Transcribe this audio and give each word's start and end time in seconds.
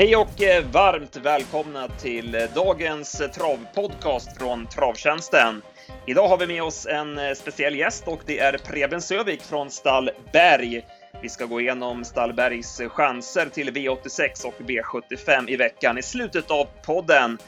Hej 0.00 0.16
och 0.16 0.42
eh, 0.42 0.64
varmt 0.64 1.16
välkomna 1.16 1.88
till 1.88 2.34
eh, 2.34 2.42
dagens 2.54 3.20
eh, 3.20 3.30
travpodcast 3.30 4.38
från 4.38 4.66
Travtjänsten. 4.66 5.62
Idag 6.06 6.28
har 6.28 6.38
vi 6.38 6.46
med 6.46 6.62
oss 6.62 6.86
en 6.86 7.36
speciell 7.36 7.76
gäst 7.76 8.08
och 8.08 8.20
det 8.26 8.38
är 8.38 8.58
Preben 8.58 9.02
Sövik 9.02 9.42
från 9.42 9.70
Stall 9.70 10.10
Berg. 10.32 10.86
Vi 11.22 11.28
ska 11.28 11.44
gå 11.44 11.60
igenom 11.60 12.04
Stallbergs 12.04 12.80
chanser 12.88 13.46
till 13.46 13.70
V86 13.70 14.46
och 14.46 14.54
V75 14.58 15.50
i 15.50 15.56
veckan 15.56 15.98
i 15.98 16.02
slutet 16.02 16.50
av 16.50 16.66
podden. 16.86 17.38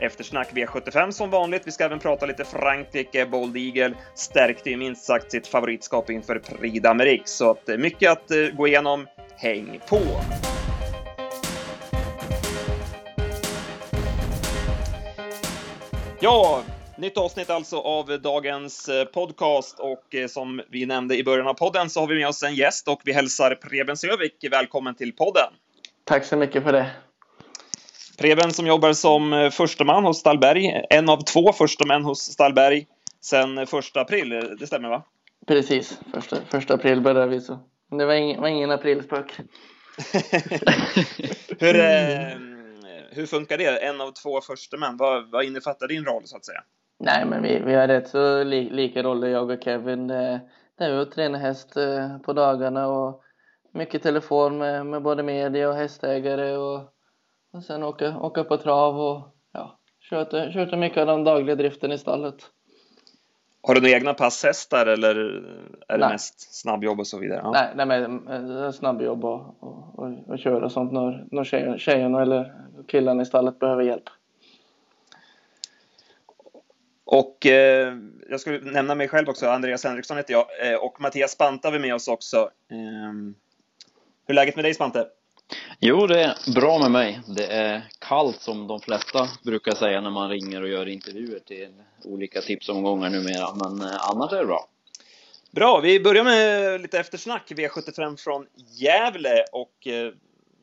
Eftersnack 0.00 0.48
V75 0.52 1.10
som 1.10 1.30
vanligt. 1.30 1.62
Vi 1.64 1.70
ska 1.70 1.84
även 1.84 1.98
prata 1.98 2.26
lite 2.26 2.44
Frankrike. 2.44 3.26
Bold 3.26 3.56
Eagle 3.56 3.94
stärkte 4.14 4.70
ju 4.70 4.76
minst 4.76 5.04
sagt 5.04 5.30
sitt 5.30 5.46
favoritskap 5.46 6.10
inför 6.10 6.38
Prix 6.38 6.84
d'Amérique, 6.84 7.26
så 7.26 7.50
att 7.50 7.78
mycket 7.78 8.10
att 8.10 8.56
gå 8.56 8.68
igenom. 8.68 9.06
Häng 9.36 9.80
på! 9.88 10.00
Ja, 16.24 16.62
nytt 16.96 17.18
avsnitt 17.18 17.50
alltså 17.50 17.76
av 17.78 18.20
dagens 18.20 18.88
eh, 18.88 19.04
podcast 19.04 19.78
och 19.78 20.14
eh, 20.14 20.26
som 20.26 20.60
vi 20.70 20.86
nämnde 20.86 21.16
i 21.16 21.24
början 21.24 21.46
av 21.46 21.54
podden 21.54 21.90
så 21.90 22.00
har 22.00 22.06
vi 22.06 22.14
med 22.14 22.28
oss 22.28 22.42
en 22.42 22.54
gäst 22.54 22.88
och 22.88 23.00
vi 23.04 23.12
hälsar 23.12 23.54
Preben 23.54 23.96
Sövik 23.96 24.44
välkommen 24.50 24.94
till 24.94 25.12
podden. 25.12 25.52
Tack 26.04 26.24
så 26.24 26.36
mycket 26.36 26.62
för 26.62 26.72
det. 26.72 26.90
Preben 28.18 28.52
som 28.52 28.66
jobbar 28.66 28.92
som 28.92 29.32
eh, 29.32 29.50
försteman 29.50 30.04
hos 30.04 30.18
Stallberg, 30.18 30.84
en 30.90 31.08
av 31.08 31.24
två 31.24 31.52
förstemän 31.52 32.04
hos 32.04 32.20
Stallberg 32.20 32.86
sedan 33.20 33.66
första 33.66 34.00
april, 34.00 34.56
det 34.60 34.66
stämmer 34.66 34.88
va? 34.88 35.02
Precis, 35.46 35.98
första, 36.50 36.74
april 36.74 37.00
började 37.00 37.26
vi 37.26 37.40
så. 37.40 37.58
Det 37.90 38.06
var 38.06 38.14
ingen, 38.14 38.40
var 38.40 38.48
ingen 38.48 38.70
aprilspök. 38.70 39.32
Hur, 41.58 42.53
hur 43.14 43.26
funkar 43.26 43.58
det? 43.58 43.84
En 43.84 44.00
av 44.00 44.10
två 44.10 44.40
förstemän, 44.40 44.96
vad, 44.96 45.30
vad 45.30 45.44
innefattar 45.44 45.88
din 45.88 46.04
roll 46.04 46.22
så 46.24 46.36
att 46.36 46.44
säga? 46.44 46.62
Nej, 46.98 47.24
men 47.26 47.42
vi, 47.42 47.58
vi 47.58 47.74
har 47.74 47.88
rätt 47.88 48.08
så 48.08 48.44
li, 48.44 48.70
lika 48.70 49.02
roller 49.02 49.28
jag 49.28 49.50
och 49.50 49.62
Kevin. 49.64 50.06
Det, 50.06 50.40
det 50.78 50.84
är 50.84 50.98
att 50.98 51.12
träna 51.12 51.38
häst 51.38 51.76
eh, 51.76 52.18
på 52.18 52.32
dagarna 52.32 52.88
och 52.88 53.22
mycket 53.72 54.02
telefon 54.02 54.58
med, 54.58 54.86
med 54.86 55.02
både 55.02 55.22
media 55.22 55.68
och 55.68 55.74
hästägare 55.74 56.56
och, 56.56 56.80
och 57.52 57.64
sen 57.64 57.82
åka, 57.82 58.18
åka 58.18 58.44
på 58.44 58.56
trav 58.56 59.00
och 59.00 59.36
ja, 59.52 59.78
köta, 60.00 60.76
mycket 60.76 60.98
av 60.98 61.06
den 61.06 61.24
dagliga 61.24 61.56
driften 61.56 61.92
i 61.92 61.98
stallet. 61.98 62.50
Har 63.66 63.74
du 63.74 63.80
några 63.80 63.96
egna 63.96 64.14
passhästar 64.14 64.86
eller 64.86 65.14
är 65.88 65.98
det 65.98 65.98
nej. 65.98 66.08
mest 66.08 66.54
snabbjobb 66.54 67.00
och 67.00 67.06
så 67.06 67.18
vidare? 67.18 67.40
Ja. 67.44 67.50
Nej, 67.50 67.86
nej 67.86 67.86
men 67.86 68.28
eh, 68.28 68.70
snabbjobb 68.70 69.24
och, 69.24 69.62
och, 69.62 70.28
och, 70.28 70.38
köra 70.38 70.64
och 70.64 70.72
sånt 70.72 70.92
när, 70.92 71.26
när 71.30 71.44
tjejerna, 71.44 71.78
tjejerna 71.78 72.22
eller 72.22 72.54
killarna 72.88 73.22
i 73.22 73.26
stallet 73.26 73.58
behöver 73.58 73.82
hjälp. 73.82 74.04
Och 77.04 77.46
eh, 77.46 77.94
jag 78.30 78.40
skulle 78.40 78.70
nämna 78.72 78.94
mig 78.94 79.08
själv 79.08 79.28
också, 79.28 79.48
Andreas 79.48 79.84
Henriksson 79.84 80.16
heter 80.16 80.32
jag 80.32 80.46
eh, 80.62 80.78
och 80.78 81.00
Mattias 81.00 81.32
Spanta 81.32 81.68
är 81.68 81.78
med 81.78 81.94
oss 81.94 82.08
också. 82.08 82.36
Eh, 82.70 83.12
hur 84.26 84.30
är 84.30 84.34
läget 84.34 84.56
med 84.56 84.64
dig 84.64 84.74
Spante? 84.74 85.06
Jo, 85.80 86.06
det 86.06 86.22
är 86.22 86.52
bra 86.54 86.78
med 86.78 86.90
mig. 86.90 87.20
Det 87.26 87.46
är 87.46 87.82
kallt 87.98 88.40
som 88.40 88.66
de 88.66 88.80
flesta 88.80 89.28
brukar 89.42 89.74
säga 89.74 90.00
när 90.00 90.10
man 90.10 90.30
ringer 90.30 90.62
och 90.62 90.68
gör 90.68 90.88
intervjuer 90.88 91.38
till 91.38 91.68
olika 92.04 92.40
tipsomgångar 92.40 93.10
numera, 93.10 93.54
men 93.54 93.88
eh, 93.88 94.10
annars 94.10 94.32
är 94.32 94.38
det 94.38 94.46
bra. 94.46 94.68
Bra, 95.50 95.80
vi 95.80 96.00
börjar 96.00 96.24
med 96.24 96.80
lite 96.80 96.98
eftersnack. 96.98 97.50
V75 97.50 98.16
från 98.16 98.46
Gävle 98.78 99.44
och 99.52 99.86
eh, 99.86 100.12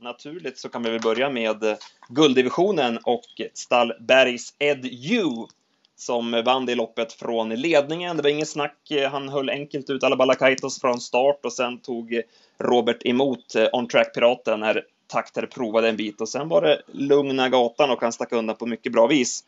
naturligt 0.01 0.57
så 0.57 0.69
kan 0.69 0.83
vi 0.83 0.89
väl 0.89 1.01
börja 1.01 1.29
med 1.29 1.63
eh, 1.63 1.75
gulddivisionen 2.09 2.99
och 3.03 3.25
Stallbergs 3.53 4.53
Ed 4.59 4.85
Yu 4.85 5.47
som 5.95 6.43
vann 6.45 6.65
det 6.65 6.75
loppet 6.75 7.13
från 7.13 7.49
ledningen. 7.49 8.17
Det 8.17 8.23
var 8.23 8.29
inget 8.29 8.49
snack. 8.49 8.91
Han 9.11 9.29
höll 9.29 9.49
enkelt 9.49 9.89
ut 9.89 10.03
alla 10.03 10.15
Balakaitos 10.15 10.81
från 10.81 10.99
start 10.99 11.39
och 11.45 11.53
sen 11.53 11.81
tog 11.81 12.21
Robert 12.59 13.05
emot 13.05 13.55
On 13.73 13.87
Track-piraten 13.87 14.59
när 14.59 14.83
Takter 15.11 15.45
provade 15.45 15.89
en 15.89 15.97
bit 15.97 16.21
och 16.21 16.29
sen 16.29 16.47
var 16.47 16.61
det 16.61 16.81
lugna 16.87 17.49
gatan 17.49 17.91
och 17.91 18.01
han 18.01 18.11
stack 18.11 18.31
undan 18.31 18.55
på 18.55 18.65
mycket 18.65 18.91
bra 18.91 19.07
vis. 19.07 19.43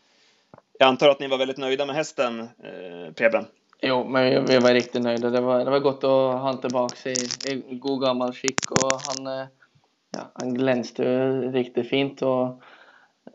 Jag 0.79 0.87
antar 0.87 1.09
att 1.09 1.19
ni 1.19 1.27
var 1.27 1.37
väldigt 1.37 1.57
nöjda 1.57 1.85
med 1.85 1.95
hästen, 1.95 2.39
eh, 2.39 3.13
Preben? 3.15 3.45
Jo, 3.81 4.07
men 4.07 4.45
vi 4.45 4.57
var 4.57 4.73
riktigt 4.73 5.03
nöjda. 5.03 5.29
Det 5.29 5.41
var, 5.41 5.65
det 5.65 5.71
var 5.71 5.79
gott 5.79 6.03
att 6.03 6.09
ha 6.09 6.37
honom 6.37 6.61
tillbaka 6.61 7.09
i, 7.09 7.13
i 7.45 7.75
god 7.75 8.01
gammal 8.01 8.33
skick 8.33 8.71
och 8.71 9.01
han, 9.07 9.39
eh, 9.39 9.47
ja, 10.11 10.21
han 10.33 10.53
glänste 10.53 11.29
riktigt 11.31 11.89
fint 11.89 12.21
och 12.21 12.63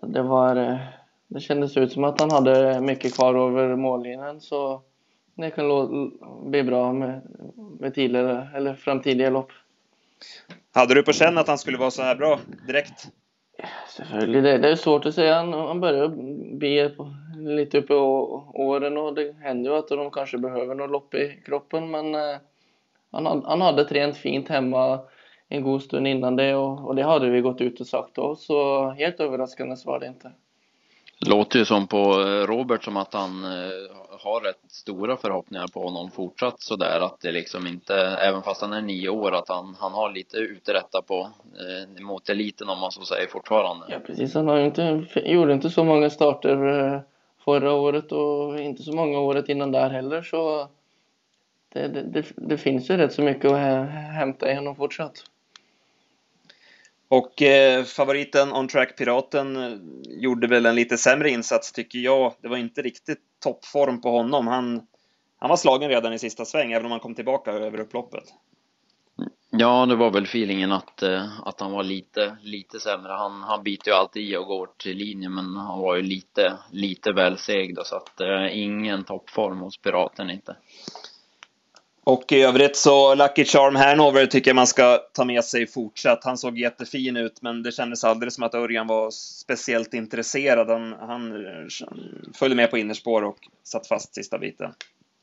det 0.01 0.23
var 0.23 0.57
eh, 0.57 0.79
det 1.27 1.41
kändes 1.41 1.77
ut 1.77 1.93
som 1.93 2.05
att 2.05 2.21
han 2.21 2.31
hade 2.31 2.81
mycket 2.81 3.15
kvar 3.15 3.35
över 3.35 3.77
mållinjen 3.77 4.41
så 4.41 4.83
det 5.35 5.51
kan 5.51 6.13
bli 6.51 6.63
bra 6.63 6.93
med, 6.93 7.23
med 7.81 7.95
tidigare 7.95 8.49
eller 8.55 8.75
framtida 8.75 9.31
lopp. 9.31 9.51
Hade 10.75 10.95
du 10.95 11.03
på 11.03 11.13
känn 11.13 11.39
att 11.39 11.49
han 11.49 11.59
skulle 11.59 11.79
vara 11.79 11.91
så 11.91 12.03
här 12.03 12.15
bra 12.15 12.39
direkt? 12.67 13.09
Selvfølgelig. 13.97 14.43
Det, 14.43 14.59
det 14.59 14.69
är 14.69 14.77
svårt 14.77 15.07
att 15.07 15.15
säga. 15.15 15.35
Han, 15.35 15.53
han 15.53 15.81
börjar 15.81 16.09
bli 16.59 16.91
lite 17.39 17.79
uppe 17.79 17.93
i 17.93 17.97
åren 17.97 18.97
och 18.97 19.15
det 19.15 19.35
händer 19.43 19.71
ju 19.71 19.77
att 19.77 19.89
de 19.89 20.11
kanske 20.11 20.39
behöver 20.39 20.75
något 20.75 20.91
lopp 20.91 21.15
i 21.15 21.43
kroppen 21.47 21.91
men 21.91 22.15
eh, 22.15 22.37
han, 23.11 23.45
han 23.45 23.61
hade 23.61 23.85
tränat 23.85 24.17
fint 24.17 24.49
hemma 24.49 25.01
en 25.49 25.63
god 25.63 25.83
stund 25.83 26.09
innan 26.09 26.37
det 26.37 26.55
och, 26.55 26.87
och 26.87 26.97
det 26.97 27.03
hade 27.03 27.31
vi 27.31 27.41
gått 27.41 27.61
ut 27.61 27.81
och 27.81 27.87
sagt 27.87 28.15
då 28.15 28.37
så 28.37 28.91
helt 28.91 29.21
överraskande 29.21 29.77
var 29.85 30.01
det 30.01 30.07
inte. 30.07 30.33
Låter 31.27 31.59
ju 31.59 31.65
som 31.65 31.87
på 31.87 31.99
eh, 31.99 32.47
Robert 32.47 32.85
som 32.85 32.97
att 32.97 33.15
han 33.15 33.45
eh, 33.45 34.08
har 34.21 34.41
rätt 34.41 34.61
stora 34.69 35.17
förhoppningar 35.17 35.67
på 35.67 35.83
honom 35.83 36.11
fortsatt 36.11 36.61
sådär 36.61 37.01
att 37.01 37.21
det 37.21 37.33
liksom 37.33 37.67
inte, 37.67 37.95
även 37.97 38.43
fast 38.43 38.61
han 38.61 38.73
är 38.73 38.81
nio 38.81 39.09
år, 39.09 39.35
att 39.35 39.49
han, 39.49 39.77
han 39.81 39.93
har 39.93 40.13
lite 40.13 40.37
uträtta 40.37 41.03
på 41.03 41.31
eh, 41.55 42.03
mot 42.03 42.29
eliten 42.29 42.69
om 42.69 42.79
man 42.79 42.93
så 42.93 43.05
säger 43.05 43.27
fortfarande. 43.27 43.87
Ja 43.89 43.99
precis, 44.07 44.35
han 44.35 44.49
har 44.49 44.59
inte, 44.59 45.07
gjorde 45.15 45.53
inte 45.53 45.71
så 45.71 45.85
många 45.85 46.11
starter 46.11 46.85
eh, 46.95 47.01
förra 47.45 47.73
året 47.73 48.13
och 48.13 48.61
inte 48.61 48.83
så 48.83 48.93
många 48.93 49.19
året 49.19 49.49
innan 49.49 49.73
där 49.73 49.91
heller 49.91 50.23
så 50.23 50.69
det, 51.73 51.89
det, 51.89 52.03
det, 52.03 52.27
det 52.37 52.59
finns 52.59 52.91
ju 52.91 52.97
rätt 52.97 53.13
så 53.13 53.23
mycket 53.23 53.51
att 53.51 53.91
hämta 53.91 54.53
i 54.53 54.55
honom 54.55 54.77
fortsatt. 54.77 55.25
Och 57.09 57.43
eh, 57.43 57.85
favoriten 57.85 58.53
On 58.53 58.69
Track 58.69 58.99
Piraten 58.99 59.57
eh, 59.57 59.79
gjorde 60.23 60.47
väl 60.47 60.67
en 60.67 60.75
lite 60.75 60.99
sämre 60.99 61.31
insats 61.31 61.73
tycker 61.73 61.99
jag. 61.99 62.35
Det 62.43 62.49
var 62.49 62.57
inte 62.57 62.83
riktigt 62.83 63.23
toppform 63.43 64.01
på 64.01 64.11
honom. 64.11 64.47
Han, 64.47 64.83
han 65.39 65.51
var 65.51 65.57
slagen 65.57 65.89
redan 65.89 66.13
i 66.13 66.19
sista 66.19 66.45
sväng, 66.45 66.73
även 66.73 66.87
om 66.87 66.91
han 66.91 67.01
kom 67.01 67.15
tillbaka 67.15 67.53
över 67.53 67.81
upploppet. 67.81 68.25
Ja, 69.51 69.87
det 69.87 69.97
var 69.97 70.11
väl 70.11 70.25
feelingen 70.25 70.73
att, 70.73 71.03
eh, 71.03 71.49
att 71.49 71.61
han 71.61 71.73
var 71.73 71.83
lite, 71.83 72.37
lite 72.43 72.81
sämre. 72.81 73.13
Han, 73.13 73.43
han 73.43 73.63
biter 73.63 73.91
ju 73.91 73.97
alltid 73.97 74.23
i 74.23 74.37
och 74.37 74.47
går 74.47 74.69
till 74.77 74.97
linjen, 74.97 75.35
men 75.35 75.57
han 75.57 75.81
var 75.81 75.97
ju 75.97 76.03
lite, 76.03 76.59
lite 76.73 77.13
väl 77.13 77.39
seg 77.39 77.75
då, 77.75 77.85
så 77.85 77.97
att 77.97 78.21
eh, 78.21 78.59
ingen 78.59 79.05
toppform 79.05 79.59
hos 79.59 79.79
Piraten 79.79 80.31
inte. 80.31 80.57
Och 82.09 82.33
i 82.33 82.43
övrigt 82.43 82.77
så 82.77 83.15
Lucky 83.15 83.45
Charm 83.45 83.77
Hanover 83.77 84.27
tycker 84.27 84.51
jag 84.51 84.55
man 84.55 84.67
ska 84.67 84.99
ta 85.13 85.25
med 85.25 85.45
sig 85.45 85.67
fortsatt. 85.67 86.25
Han 86.25 86.39
såg 86.39 86.59
jättefin 86.59 87.17
ut, 87.17 87.43
men 87.43 87.63
det 87.63 87.73
kändes 87.73 88.05
aldrig 88.05 88.33
som 88.33 88.45
att 88.45 88.55
Örjan 88.55 88.87
var 88.87 89.11
speciellt 89.11 89.95
intresserad. 89.95 90.71
Han, 90.71 90.93
han 90.93 91.33
följde 92.35 92.57
med 92.57 92.71
på 92.71 92.79
innerspår 92.79 93.23
och 93.23 93.39
satt 93.65 93.87
fast 93.87 94.15
sista 94.15 94.39
biten. 94.39 94.73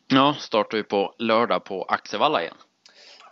Ja, 0.07 0.36
startar 0.39 0.77
ju 0.77 0.83
på 0.83 1.15
lördag 1.18 1.63
på 1.63 1.83
Axevalla 1.83 2.42
igen. 2.42 2.56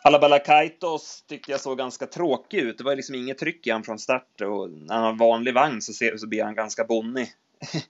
Alabala 0.03 0.39
Kaitos 0.39 1.23
tyckte 1.27 1.51
jag 1.51 1.61
såg 1.61 1.77
ganska 1.77 2.05
tråkig 2.05 2.57
ut. 2.57 2.77
Det 2.77 2.83
var 2.83 2.95
liksom 2.95 3.15
inget 3.15 3.37
tryck 3.37 3.67
i 3.67 3.71
han 3.71 3.83
från 3.83 3.99
start 3.99 4.41
och 4.41 4.69
när 4.69 4.95
han 4.95 5.03
har 5.03 5.13
vanlig 5.13 5.53
vagn 5.53 5.81
så, 5.81 5.93
ser, 5.93 6.17
så 6.17 6.27
blir 6.27 6.43
han 6.43 6.55
ganska 6.55 6.83
bonnig. 6.83 7.27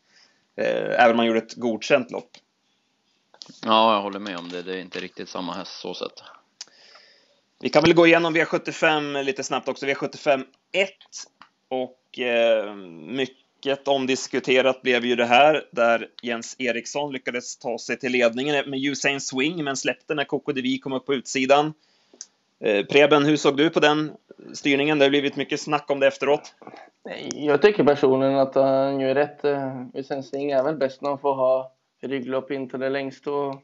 Eh, 0.55 1.03
även 1.03 1.11
om 1.11 1.17
han 1.19 1.27
gjorde 1.27 1.39
ett 1.39 1.55
godkänt 1.55 2.11
lopp. 2.11 2.29
Ja, 3.65 3.93
jag 3.93 4.01
håller 4.01 4.19
med 4.19 4.37
om 4.37 4.49
det. 4.49 4.61
Det 4.61 4.75
är 4.75 4.81
inte 4.81 4.99
riktigt 4.99 5.29
samma 5.29 5.53
häst 5.53 5.79
så 5.79 5.93
sett. 5.93 6.23
Vi 7.59 7.69
kan 7.69 7.83
väl 7.83 7.93
gå 7.93 8.07
igenom 8.07 8.35
V75 8.35 9.23
lite 9.23 9.43
snabbt 9.43 9.67
också. 9.67 9.85
V75 9.85 10.43
1 10.71 10.89
och 11.67 12.19
eh, 12.19 12.75
mycket 13.07 13.87
omdiskuterat 13.87 14.81
blev 14.81 15.05
ju 15.05 15.15
det 15.15 15.25
här 15.25 15.65
där 15.71 16.07
Jens 16.21 16.55
Eriksson 16.59 17.13
lyckades 17.13 17.57
ta 17.57 17.77
sig 17.77 17.99
till 17.99 18.11
ledningen 18.11 18.69
med 18.69 18.79
Usain 18.79 19.21
Swing 19.21 19.63
men 19.63 19.77
släppte 19.77 20.15
när 20.15 20.23
Coco 20.23 20.51
Devi 20.51 20.77
kom 20.77 20.93
upp 20.93 21.05
på 21.05 21.13
utsidan. 21.13 21.73
Eh, 22.59 22.85
Preben, 22.85 23.25
hur 23.25 23.37
såg 23.37 23.57
du 23.57 23.69
på 23.69 23.79
den 23.79 24.11
styrningen? 24.53 24.99
Det 24.99 25.05
har 25.05 25.09
blivit 25.09 25.35
mycket 25.35 25.61
snack 25.61 25.91
om 25.91 25.99
det 25.99 26.07
efteråt. 26.07 26.55
Jag 27.33 27.61
tycker 27.61 27.83
personligen 27.83 28.37
att 28.37 28.55
han 28.55 28.99
gör 28.99 29.15
rätt. 29.15 29.43
Eh, 29.43 29.81
Usain 29.93 30.23
Swing 30.23 30.51
är 30.51 30.63
väl 30.63 30.75
bäst 30.75 31.01
när 31.01 31.09
han 31.09 31.19
får 31.19 31.35
ha 31.35 31.71
rygglopp 32.03 32.51
in 32.51 32.69
till 32.69 32.79
det 32.79 32.89
längst 32.89 33.27
och 33.27 33.55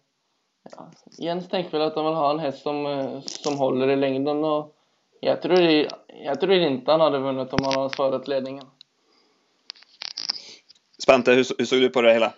ja, 0.71 0.91
Jens 1.18 1.50
tänkte 1.50 1.77
väl 1.77 1.88
att 1.88 1.95
han 1.95 2.06
vill 2.06 2.13
ha 2.13 2.31
en 2.31 2.39
häst 2.39 2.62
som, 2.62 2.86
eh, 2.86 3.21
som 3.21 3.57
håller 3.57 3.88
i 3.88 3.95
längden 3.95 4.44
och 4.44 4.75
Jag 5.21 5.41
tror, 5.41 5.59
jag 6.07 6.41
tror 6.41 6.53
inte 6.53 6.91
han 6.91 7.01
hade 7.01 7.19
vunnit 7.19 7.53
om 7.53 7.59
han 7.63 7.74
hade 7.74 7.95
svarat 7.95 8.27
ledningen. 8.27 8.65
Spante, 11.03 11.31
hur, 11.31 11.45
hur 11.57 11.65
såg 11.65 11.80
du 11.80 11.89
på 11.89 12.01
det 12.01 12.13
hela? 12.13 12.33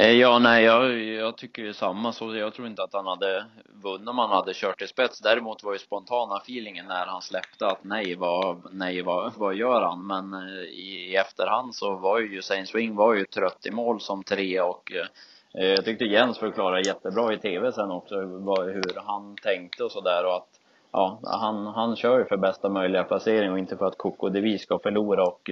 Eh, 0.00 0.12
ja, 0.12 0.38
nej, 0.38 0.64
jag, 0.64 0.98
jag 0.98 1.36
tycker 1.36 1.62
ju 1.62 1.72
samma. 1.72 2.12
Så 2.12 2.36
jag 2.36 2.54
tror 2.54 2.66
inte 2.66 2.82
att 2.82 2.92
han 2.92 3.06
hade 3.06 3.44
vunnit 3.82 4.08
om 4.08 4.18
han 4.18 4.30
hade 4.30 4.54
kört 4.54 4.82
i 4.82 4.86
spets. 4.86 5.20
Däremot 5.20 5.64
var 5.64 5.72
ju 5.72 5.78
spontana 5.78 6.36
feelingen 6.36 6.86
när 6.86 7.06
han 7.06 7.22
släppte 7.22 7.66
att 7.66 7.84
nej, 7.84 8.14
vad, 8.14 8.62
nej, 8.72 9.02
vad, 9.02 9.32
vad 9.36 9.54
gör 9.54 9.80
han? 9.80 10.06
Men 10.06 10.34
eh, 10.34 10.64
i, 10.64 11.10
i 11.10 11.16
efterhand 11.16 11.74
så 11.74 11.94
var 11.94 12.18
ju 12.18 12.38
Usain 12.38 12.66
Swing 12.66 12.96
var 12.96 13.14
ju 13.14 13.24
trött 13.24 13.66
i 13.66 13.70
mål 13.70 14.00
som 14.00 14.22
tre 14.22 14.60
och 14.60 14.92
eh, 14.92 15.62
eh 15.62 15.68
jag 15.68 15.84
tyckte 15.84 16.04
Jens 16.04 16.38
förklarade 16.38 16.88
jättebra 16.88 17.32
i 17.32 17.38
tv 17.38 17.72
sen 17.72 17.90
också 17.90 18.26
vad, 18.26 18.66
hur 18.66 19.00
han 19.06 19.36
tänkte 19.42 19.84
och 19.84 19.92
sådär 19.92 20.26
och 20.26 20.36
att 20.36 20.48
ja, 20.92 21.20
han, 21.22 21.66
han 21.66 21.96
kör 21.96 22.18
ju 22.18 22.24
för 22.24 22.36
bästa 22.36 22.68
möjliga 22.68 23.04
placering 23.04 23.52
och 23.52 23.58
inte 23.58 23.76
för 23.76 23.86
att 23.86 23.98
Coco 23.98 24.28
Devi 24.28 24.58
ska 24.58 24.78
förlora 24.78 25.24
och 25.24 25.50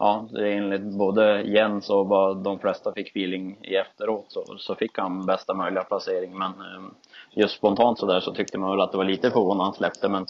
ja, 0.00 0.28
enligt 0.38 0.82
både 0.82 1.42
Jens 1.42 1.90
och 1.90 2.06
vad 2.06 2.44
de 2.44 2.58
flesta 2.58 2.92
fick 2.92 3.08
feeling 3.08 3.58
i 3.62 3.76
efteråt 3.76 4.26
så, 4.28 4.44
så 4.58 4.74
fick 4.74 4.98
han 4.98 5.26
bästa 5.26 5.54
möjliga 5.54 5.84
placering. 5.84 6.38
Men 6.38 6.52
ehm, 6.52 6.94
just 7.30 7.56
spontant 7.56 7.98
så 7.98 8.06
där 8.06 8.20
så 8.20 8.34
tyckte 8.34 8.58
man 8.58 8.70
väl 8.70 8.80
att 8.80 8.92
det 8.92 8.98
var 8.98 9.04
lite 9.04 9.30
förvånande 9.30 9.64
han 9.64 9.74
släppte. 9.74 10.08
Men 10.08 10.26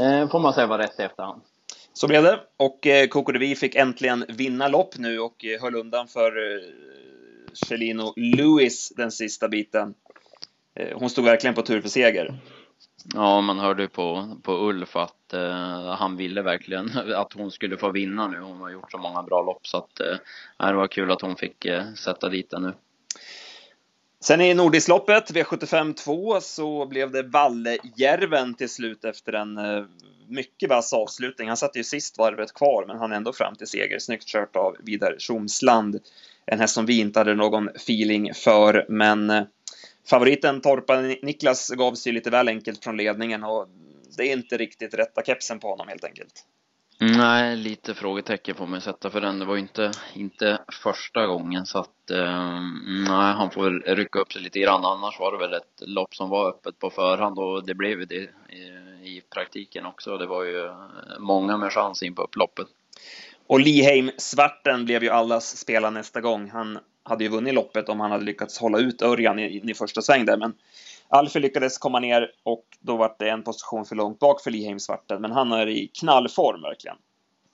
eh, 0.00 0.28
får 0.28 0.40
man 0.40 0.52
säga 0.52 0.66
var 0.66 0.78
rätt 0.78 1.00
i 1.00 1.02
efterhand. 1.02 1.42
Så 1.92 2.08
blev 2.08 2.22
det. 2.22 2.40
Och 2.56 2.86
eh, 2.86 3.06
Coco 3.06 3.32
Devi 3.32 3.54
fick 3.54 3.74
äntligen 3.74 4.24
vinna 4.28 4.68
lopp 4.68 4.98
nu 4.98 5.18
och 5.18 5.44
eh, 5.44 5.62
höll 5.62 5.76
undan 5.76 6.08
för 6.08 6.54
eh, 6.54 6.62
Celino 7.66 8.12
Lewis 8.16 8.92
den 8.96 9.10
sista 9.10 9.48
biten. 9.48 9.94
Eh, 10.74 10.98
hon 10.98 11.10
stod 11.10 11.24
verkligen 11.24 11.54
på 11.54 11.62
tur 11.62 11.80
för 11.80 11.88
seger. 11.88 12.34
Ja, 13.14 13.40
man 13.40 13.58
hörde 13.58 13.82
ju 13.82 13.88
på, 13.88 14.36
på 14.42 14.68
Ulf 14.68 14.96
att 14.96 15.32
eh, 15.32 15.94
han 15.94 16.16
ville 16.16 16.42
verkligen 16.42 16.90
att 17.16 17.32
hon 17.32 17.50
skulle 17.50 17.76
få 17.76 17.90
vinna 17.90 18.28
nu. 18.28 18.40
Hon 18.40 18.60
har 18.60 18.70
gjort 18.70 18.90
så 18.90 18.98
många 18.98 19.22
bra 19.22 19.42
lopp 19.42 19.66
så 19.66 19.76
att 19.76 20.00
eh, 20.00 20.68
det 20.68 20.74
var 20.74 20.86
kul 20.86 21.10
att 21.10 21.22
hon 21.22 21.36
fick 21.36 21.64
eh, 21.64 21.92
sätta 21.94 22.28
dit 22.28 22.50
den 22.50 22.62
nu. 22.62 22.72
Sen 24.20 24.40
i 24.40 24.54
Nordisloppet, 24.54 25.30
V75 25.30 25.94
2, 25.94 26.40
så 26.40 26.86
blev 26.86 27.10
det 27.10 27.22
Vallejärven 27.22 28.54
till 28.54 28.68
slut 28.68 29.04
efter 29.04 29.32
en 29.32 29.58
eh, 29.58 29.84
mycket 30.28 30.68
vass 30.68 30.92
avslutning. 30.92 31.48
Han 31.48 31.56
satt 31.56 31.76
ju 31.76 31.84
sist 31.84 32.18
varvet 32.18 32.54
kvar, 32.54 32.84
men 32.86 32.98
han 32.98 33.12
ändå 33.12 33.32
fram 33.32 33.54
till 33.54 33.66
seger. 33.66 33.98
Snyggt 33.98 34.26
kört 34.26 34.56
av 34.56 34.76
Vidar 34.84 35.16
Tjomsland. 35.18 36.00
En 36.46 36.60
häst 36.60 36.74
som 36.74 36.86
vi 36.86 37.00
inte 37.00 37.20
hade 37.20 37.34
någon 37.34 37.68
feeling 37.68 38.34
för, 38.34 38.86
men 38.88 39.30
eh, 39.30 39.42
favoriten 40.06 40.60
Torpa 40.60 41.00
Niklas 41.00 41.70
gav 41.70 41.94
sig 41.94 42.12
lite 42.12 42.30
väl 42.30 42.48
enkelt 42.48 42.84
från 42.84 42.96
ledningen 42.96 43.44
och 43.44 43.68
det 44.16 44.22
är 44.22 44.32
inte 44.32 44.56
riktigt 44.56 44.94
rätta 44.94 45.22
kepsen 45.22 45.58
på 45.58 45.68
honom 45.68 45.88
helt 45.88 46.04
enkelt. 46.04 46.46
Nej, 47.00 47.56
lite 47.56 47.94
frågetecken 47.94 48.54
får 48.54 48.66
man 48.66 48.80
sätta 48.80 49.10
för 49.10 49.20
den. 49.20 49.38
Det 49.38 49.44
var 49.44 49.54
ju 49.54 49.60
inte, 49.60 49.90
inte 50.14 50.58
första 50.82 51.26
gången 51.26 51.66
så 51.66 51.78
att 51.78 52.10
eh, 52.10 52.60
nej, 53.08 53.34
han 53.34 53.50
får 53.50 53.94
rycka 53.96 54.18
upp 54.18 54.32
sig 54.32 54.42
lite 54.42 54.60
grann. 54.60 54.84
Annars 54.84 55.20
var 55.20 55.32
det 55.32 55.38
väl 55.38 55.54
ett 55.54 55.80
lopp 55.80 56.14
som 56.14 56.30
var 56.30 56.48
öppet 56.48 56.78
på 56.78 56.90
förhand 56.90 57.38
och 57.38 57.66
det 57.66 57.74
blev 57.74 58.06
det 58.06 58.14
i, 58.14 58.28
i 59.02 59.22
praktiken 59.34 59.86
också. 59.86 60.18
Det 60.18 60.26
var 60.26 60.44
ju 60.44 60.70
många 61.18 61.56
med 61.56 61.72
chans 61.72 62.02
in 62.02 62.14
på 62.14 62.22
upploppet. 62.22 62.66
Och 63.46 63.60
Liheim 63.60 64.10
Svarten 64.18 64.84
blev 64.84 65.02
ju 65.02 65.10
allas 65.10 65.56
spela 65.56 65.90
nästa 65.90 66.20
gång. 66.20 66.50
Han 66.50 66.78
hade 67.02 67.24
ju 67.24 67.30
vunnit 67.30 67.54
loppet 67.54 67.88
om 67.88 68.00
han 68.00 68.10
hade 68.10 68.24
lyckats 68.24 68.58
hålla 68.58 68.78
ut 68.78 69.02
Örjan 69.02 69.38
i, 69.38 69.70
i 69.70 69.74
första 69.74 70.02
sväng 70.02 70.24
där, 70.24 70.36
men 70.36 70.54
Alfie 71.08 71.42
lyckades 71.42 71.78
komma 71.78 72.00
ner 72.00 72.30
och 72.42 72.64
då 72.80 72.96
var 72.96 73.16
det 73.18 73.28
en 73.28 73.42
position 73.42 73.84
för 73.84 73.96
långt 73.96 74.18
bak 74.18 74.42
för 74.42 74.50
Liheim 74.50 74.80
Svarten, 74.80 75.22
men 75.22 75.32
han 75.32 75.52
är 75.52 75.68
i 75.68 75.90
knallform 76.00 76.62
verkligen. 76.62 76.96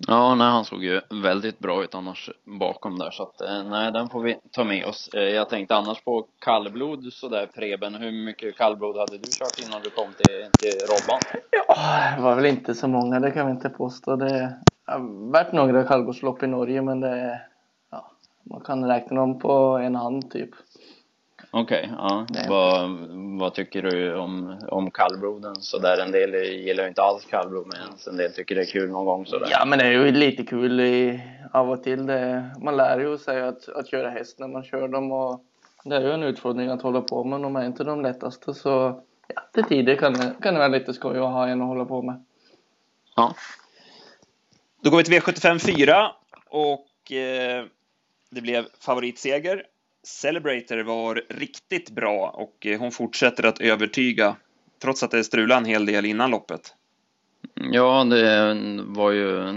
Ja, 0.06 0.34
nej, 0.34 0.46
han 0.46 0.64
såg 0.64 0.84
ju 0.84 1.00
väldigt 1.22 1.58
bra 1.58 1.84
ut 1.84 1.94
annars 1.94 2.30
bakom 2.44 2.98
där 2.98 3.10
så 3.10 3.22
att 3.22 3.40
eh, 3.40 3.64
nej, 3.64 3.92
den 3.92 4.08
får 4.08 4.22
vi 4.22 4.38
ta 4.52 4.64
med 4.64 4.84
oss. 4.84 5.10
Eh, 5.14 5.22
jag 5.22 5.48
tänkte 5.48 5.76
annars 5.76 6.00
på 6.00 6.26
kallblod 6.40 7.12
sådär 7.12 7.46
Preben. 7.54 7.94
Hur 7.94 8.12
mycket 8.12 8.56
kallblod 8.56 8.96
hade 8.96 9.18
du 9.18 9.30
kört 9.30 9.66
innan 9.66 9.82
du 9.82 9.90
kom 9.90 10.12
till, 10.16 10.50
till 10.58 10.78
Robban? 10.80 11.20
Ja, 11.50 12.16
det 12.16 12.22
var 12.22 12.34
väl 12.34 12.46
inte 12.46 12.74
så 12.74 12.88
många, 12.88 13.20
det 13.20 13.30
kan 13.30 13.46
vi 13.46 13.52
inte 13.52 13.68
påstå. 13.68 14.16
Det 14.16 14.58
har 14.86 15.30
varit 15.32 15.52
några 15.52 15.84
kallblodslopp 15.84 16.42
i 16.42 16.46
Norge, 16.46 16.82
men 16.82 17.00
det 17.00 17.40
man 18.50 18.60
kan 18.60 18.84
räkna 18.84 19.16
dem 19.16 19.38
på 19.38 19.52
en 19.82 19.94
hand 19.94 20.30
typ. 20.30 20.50
Okej, 21.50 21.90
okay, 21.92 21.96
ja. 21.98 22.26
Vad, 22.48 22.90
vad 23.38 23.54
tycker 23.54 23.82
du 23.82 24.16
om, 24.16 24.58
om 24.68 24.90
kallbloden? 24.90 25.56
Så 25.56 25.78
där 25.78 25.98
en 25.98 26.12
del 26.12 26.34
gillar 26.34 26.82
ju 26.82 26.88
inte 26.88 27.02
alls 27.02 27.24
kallblod 27.24 27.66
men 27.66 27.76
en 28.10 28.16
del 28.16 28.32
tycker 28.32 28.54
det 28.54 28.60
är 28.60 28.72
kul 28.72 28.90
någon 28.90 29.06
gång 29.06 29.26
sådär. 29.26 29.48
Ja 29.50 29.64
men 29.64 29.78
det 29.78 29.84
är 29.84 29.90
ju 29.90 30.12
lite 30.12 30.42
kul 30.42 30.80
i, 30.80 31.20
av 31.52 31.70
och 31.70 31.82
till. 31.82 32.06
Det, 32.06 32.50
man 32.60 32.76
lär 32.76 33.00
ju 33.00 33.18
sig 33.18 33.42
att, 33.42 33.68
att 33.68 33.88
köra 33.90 34.10
häst 34.10 34.38
när 34.38 34.48
man 34.48 34.64
kör 34.64 34.88
dem 34.88 35.12
och 35.12 35.44
det 35.84 35.96
är 35.96 36.00
ju 36.00 36.12
en 36.12 36.22
utfordring 36.22 36.68
att 36.68 36.82
hålla 36.82 37.00
på 37.00 37.24
med. 37.24 37.40
De 37.40 37.56
är 37.56 37.66
inte 37.66 37.84
de 37.84 38.02
lättaste 38.02 38.54
så 38.54 39.02
ja, 39.34 39.42
till 39.54 39.64
tider 39.64 39.96
kan 39.96 40.12
det, 40.12 40.34
kan 40.42 40.54
det 40.54 40.60
vara 40.60 40.68
lite 40.68 40.94
skoj 40.94 41.18
att 41.18 41.32
ha 41.32 41.48
en 41.48 41.62
att 41.62 41.68
hålla 41.68 41.84
på 41.84 42.02
med. 42.02 42.24
Ja. 43.16 43.34
Då 44.82 44.90
går 44.90 44.98
vi 44.98 45.04
till 45.04 45.20
V75 45.20 45.58
4 45.58 46.10
och 46.50 47.12
eh, 47.12 47.64
det 48.30 48.40
blev 48.40 48.66
favoritseger. 48.80 49.64
Celebrator 50.02 50.78
var 50.78 51.22
riktigt 51.28 51.90
bra 51.90 52.30
och 52.30 52.66
eh, 52.66 52.78
hon 52.78 52.92
fortsätter 52.92 53.46
att 53.46 53.60
övertyga 53.60 54.36
trots 54.82 55.02
att 55.02 55.10
det 55.10 55.24
strulade 55.24 55.58
en 55.60 55.64
hel 55.64 55.86
del 55.86 56.04
innan 56.04 56.30
loppet. 56.30 56.74
Ja, 57.54 58.04
det 58.04 58.54
var 58.86 59.10
ju 59.10 59.52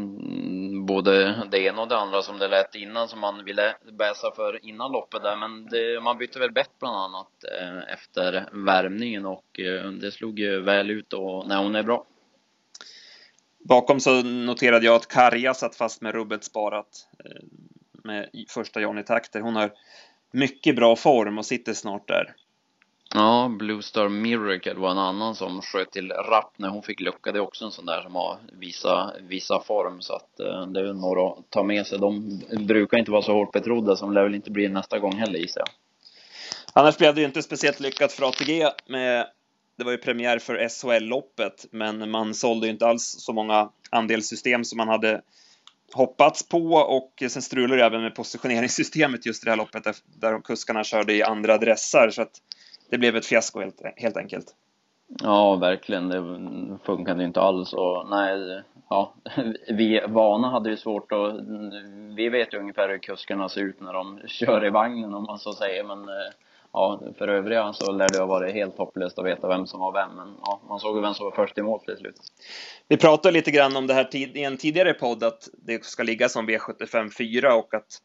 både 0.85 1.43
det 1.51 1.59
ena 1.59 1.81
och 1.81 1.87
det 1.87 1.97
andra 1.97 2.21
som 2.21 2.39
det 2.39 2.47
lät 2.47 2.75
innan 2.75 3.07
som 3.07 3.19
man 3.19 3.45
ville 3.45 3.75
bäsa 3.91 4.31
för 4.35 4.65
innan 4.65 4.91
loppet 4.91 5.23
där. 5.23 5.35
Men 5.35 5.65
det, 5.65 6.01
man 6.03 6.17
bytte 6.17 6.39
väl 6.39 6.51
bett 6.51 6.71
bland 6.79 6.95
annat 6.95 7.27
eh, 7.59 7.93
efter 7.93 8.49
värmningen 8.51 9.25
och 9.25 9.59
eh, 9.59 9.91
det 9.91 10.11
slog 10.11 10.39
ju 10.39 10.61
väl 10.61 10.89
ut 10.89 11.13
och 11.13 11.47
när 11.47 11.63
hon 11.63 11.75
är 11.75 11.83
bra. 11.83 12.05
Bakom 13.59 13.99
så 13.99 14.21
noterade 14.21 14.85
jag 14.85 14.95
att 14.95 15.07
Karja 15.07 15.53
satt 15.53 15.75
fast 15.75 16.01
med 16.01 16.13
rubbet 16.13 16.43
sparat 16.43 17.07
med 18.03 18.29
första 18.49 18.81
Johnny 18.81 19.03
Takter. 19.03 19.41
Hon 19.41 19.55
har 19.55 19.71
mycket 20.31 20.75
bra 20.75 20.95
form 20.95 21.37
och 21.37 21.45
sitter 21.45 21.73
snart 21.73 22.07
där. 22.07 22.35
Ja, 23.13 23.51
Blue 23.59 23.81
Star 23.81 24.09
Miracle 24.09 24.73
var 24.73 24.91
en 24.91 24.97
annan 24.97 25.35
som 25.35 25.61
sköt 25.61 25.91
till 25.91 26.11
rapp 26.11 26.53
när 26.57 26.69
hon 26.69 26.83
fick 26.83 26.99
lucka. 26.99 27.31
Det 27.31 27.39
är 27.39 27.43
också 27.43 27.65
en 27.65 27.71
sån 27.71 27.85
där 27.85 28.01
som 28.01 28.15
har 28.15 28.37
visa, 28.59 29.13
visa 29.21 29.59
form 29.59 30.01
så 30.01 30.13
att 30.13 30.39
eh, 30.39 30.67
det 30.67 30.79
är 30.79 30.93
några 30.93 31.29
att 31.29 31.49
ta 31.49 31.63
med 31.63 31.87
sig. 31.87 31.99
De 31.99 32.41
brukar 32.59 32.97
inte 32.97 33.11
vara 33.11 33.21
så 33.21 33.33
hårt 33.33 33.51
betrodda 33.51 33.95
som 33.95 34.13
lär 34.13 34.23
väl 34.23 34.35
inte 34.35 34.51
bli 34.51 34.67
nästa 34.67 34.99
gång 34.99 35.13
heller 35.13 35.39
gissar 35.39 35.61
jag. 35.61 35.69
Annars 36.73 36.97
blev 36.97 37.15
det 37.15 37.21
ju 37.21 37.27
inte 37.27 37.43
speciellt 37.43 37.79
lyckat 37.79 38.11
för 38.11 38.29
ATG 38.29 38.67
med 38.87 39.27
det 39.77 39.83
var 39.83 39.91
ju 39.91 39.97
premiär 39.97 40.39
för 40.39 40.67
SHL-loppet, 40.69 41.65
men 41.71 42.11
man 42.11 42.33
sålde 42.33 42.67
ju 42.67 42.73
inte 42.73 42.87
alls 42.87 43.15
så 43.19 43.33
många 43.33 43.69
andelssystem 43.89 44.63
som 44.63 44.77
man 44.77 44.87
hade 44.87 45.21
hoppats 45.93 46.49
på 46.49 46.73
och 46.73 47.23
sen 47.29 47.41
strulade 47.41 47.81
det 47.81 47.85
även 47.85 48.01
med 48.01 48.15
positioneringssystemet 48.15 49.25
just 49.25 49.43
i 49.43 49.45
det 49.45 49.51
här 49.51 49.57
loppet 49.57 49.83
där 50.19 50.41
kuskarna 50.41 50.83
körde 50.83 51.13
i 51.13 51.23
andra 51.23 51.53
adresser 51.53 52.09
så 52.09 52.21
att 52.21 52.31
det 52.89 52.97
blev 52.97 53.15
ett 53.15 53.25
fiasko 53.25 53.59
helt, 53.59 53.81
helt 53.95 54.17
enkelt. 54.17 54.55
Ja, 55.19 55.55
verkligen. 55.55 56.09
Det 56.09 56.77
funkade 56.83 57.23
inte 57.23 57.41
alls 57.41 57.73
och 57.73 58.09
nej, 58.09 58.63
ja, 58.89 59.13
vi 59.67 60.01
vana 60.07 60.49
hade 60.49 60.69
ju 60.69 60.77
svårt 60.77 61.11
att, 61.11 61.33
vi 62.15 62.29
vet 62.29 62.53
ju 62.53 62.59
ungefär 62.59 62.89
hur 62.89 62.97
kuskarna 62.97 63.49
ser 63.49 63.61
ut 63.61 63.81
när 63.81 63.93
de 63.93 64.19
kör 64.27 64.65
i 64.65 64.69
vagnen 64.69 65.13
om 65.13 65.23
man 65.23 65.39
så 65.39 65.53
säger, 65.53 65.83
men 65.83 66.09
eh, 66.09 66.31
ja, 66.73 67.01
för 67.17 67.27
övriga 67.27 67.73
så 67.73 67.91
lär 67.91 68.07
det 68.09 68.19
ha 68.19 68.25
varit 68.25 68.53
helt 68.53 68.77
hopplöst 68.77 69.19
att 69.19 69.25
veta 69.25 69.47
vem 69.47 69.67
som 69.67 69.79
var 69.79 69.93
vem. 69.93 70.15
Men 70.15 70.35
ja, 70.41 70.61
man 70.69 70.79
såg 70.79 70.95
ju 70.95 71.01
vem 71.01 71.13
som 71.13 71.25
var 71.25 71.31
först 71.31 71.57
i 71.57 71.61
mål 71.61 71.79
till 71.79 71.97
slut. 71.97 72.15
Vi 72.87 72.97
pratade 72.97 73.33
lite 73.33 73.51
grann 73.51 73.75
om 73.75 73.87
det 73.87 73.93
här 73.93 74.15
i 74.15 74.43
en 74.43 74.57
tidigare 74.57 74.93
podd, 74.93 75.23
att 75.23 75.49
det 75.53 75.85
ska 75.85 76.03
ligga 76.03 76.29
som 76.29 76.49
V75 76.49 77.17
4 77.17 77.55
och 77.55 77.73
att 77.73 78.01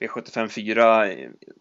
V75 0.00 0.48
4, 0.48 1.12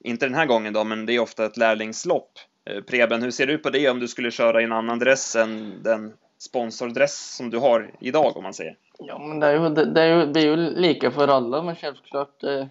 inte 0.03 0.25
den 0.25 0.35
här 0.35 0.45
gången 0.45 0.73
då, 0.73 0.83
men 0.83 1.05
det 1.05 1.13
är 1.13 1.19
ofta 1.19 1.45
ett 1.45 1.57
lärlingslopp. 1.57 2.31
Eh, 2.69 2.81
Preben, 2.81 3.23
hur 3.23 3.31
ser 3.31 3.47
du 3.47 3.57
på 3.57 3.69
det 3.69 3.89
om 3.89 3.99
du 3.99 4.07
skulle 4.07 4.31
köra 4.31 4.61
i 4.61 4.63
en 4.63 4.71
annan 4.71 4.99
dress 4.99 5.35
än 5.35 5.83
den 5.83 6.13
sponsordress 6.39 7.35
som 7.35 7.49
du 7.49 7.57
har 7.57 7.91
idag 7.99 8.37
om 8.37 8.43
man 8.43 8.53
säger? 8.53 8.77
Ja, 8.99 9.19
men 9.19 9.39
det 9.39 9.47
är 9.47 9.53
ju, 9.53 9.69
det, 9.69 10.01
är 10.01 10.17
ju, 10.17 10.25
det 10.25 10.39
är 10.39 10.45
ju 10.45 10.55
lika 10.55 11.11
för 11.11 11.27
alla, 11.27 11.63
men 11.63 11.75
självklart 11.75 12.43
eh, 12.43 12.65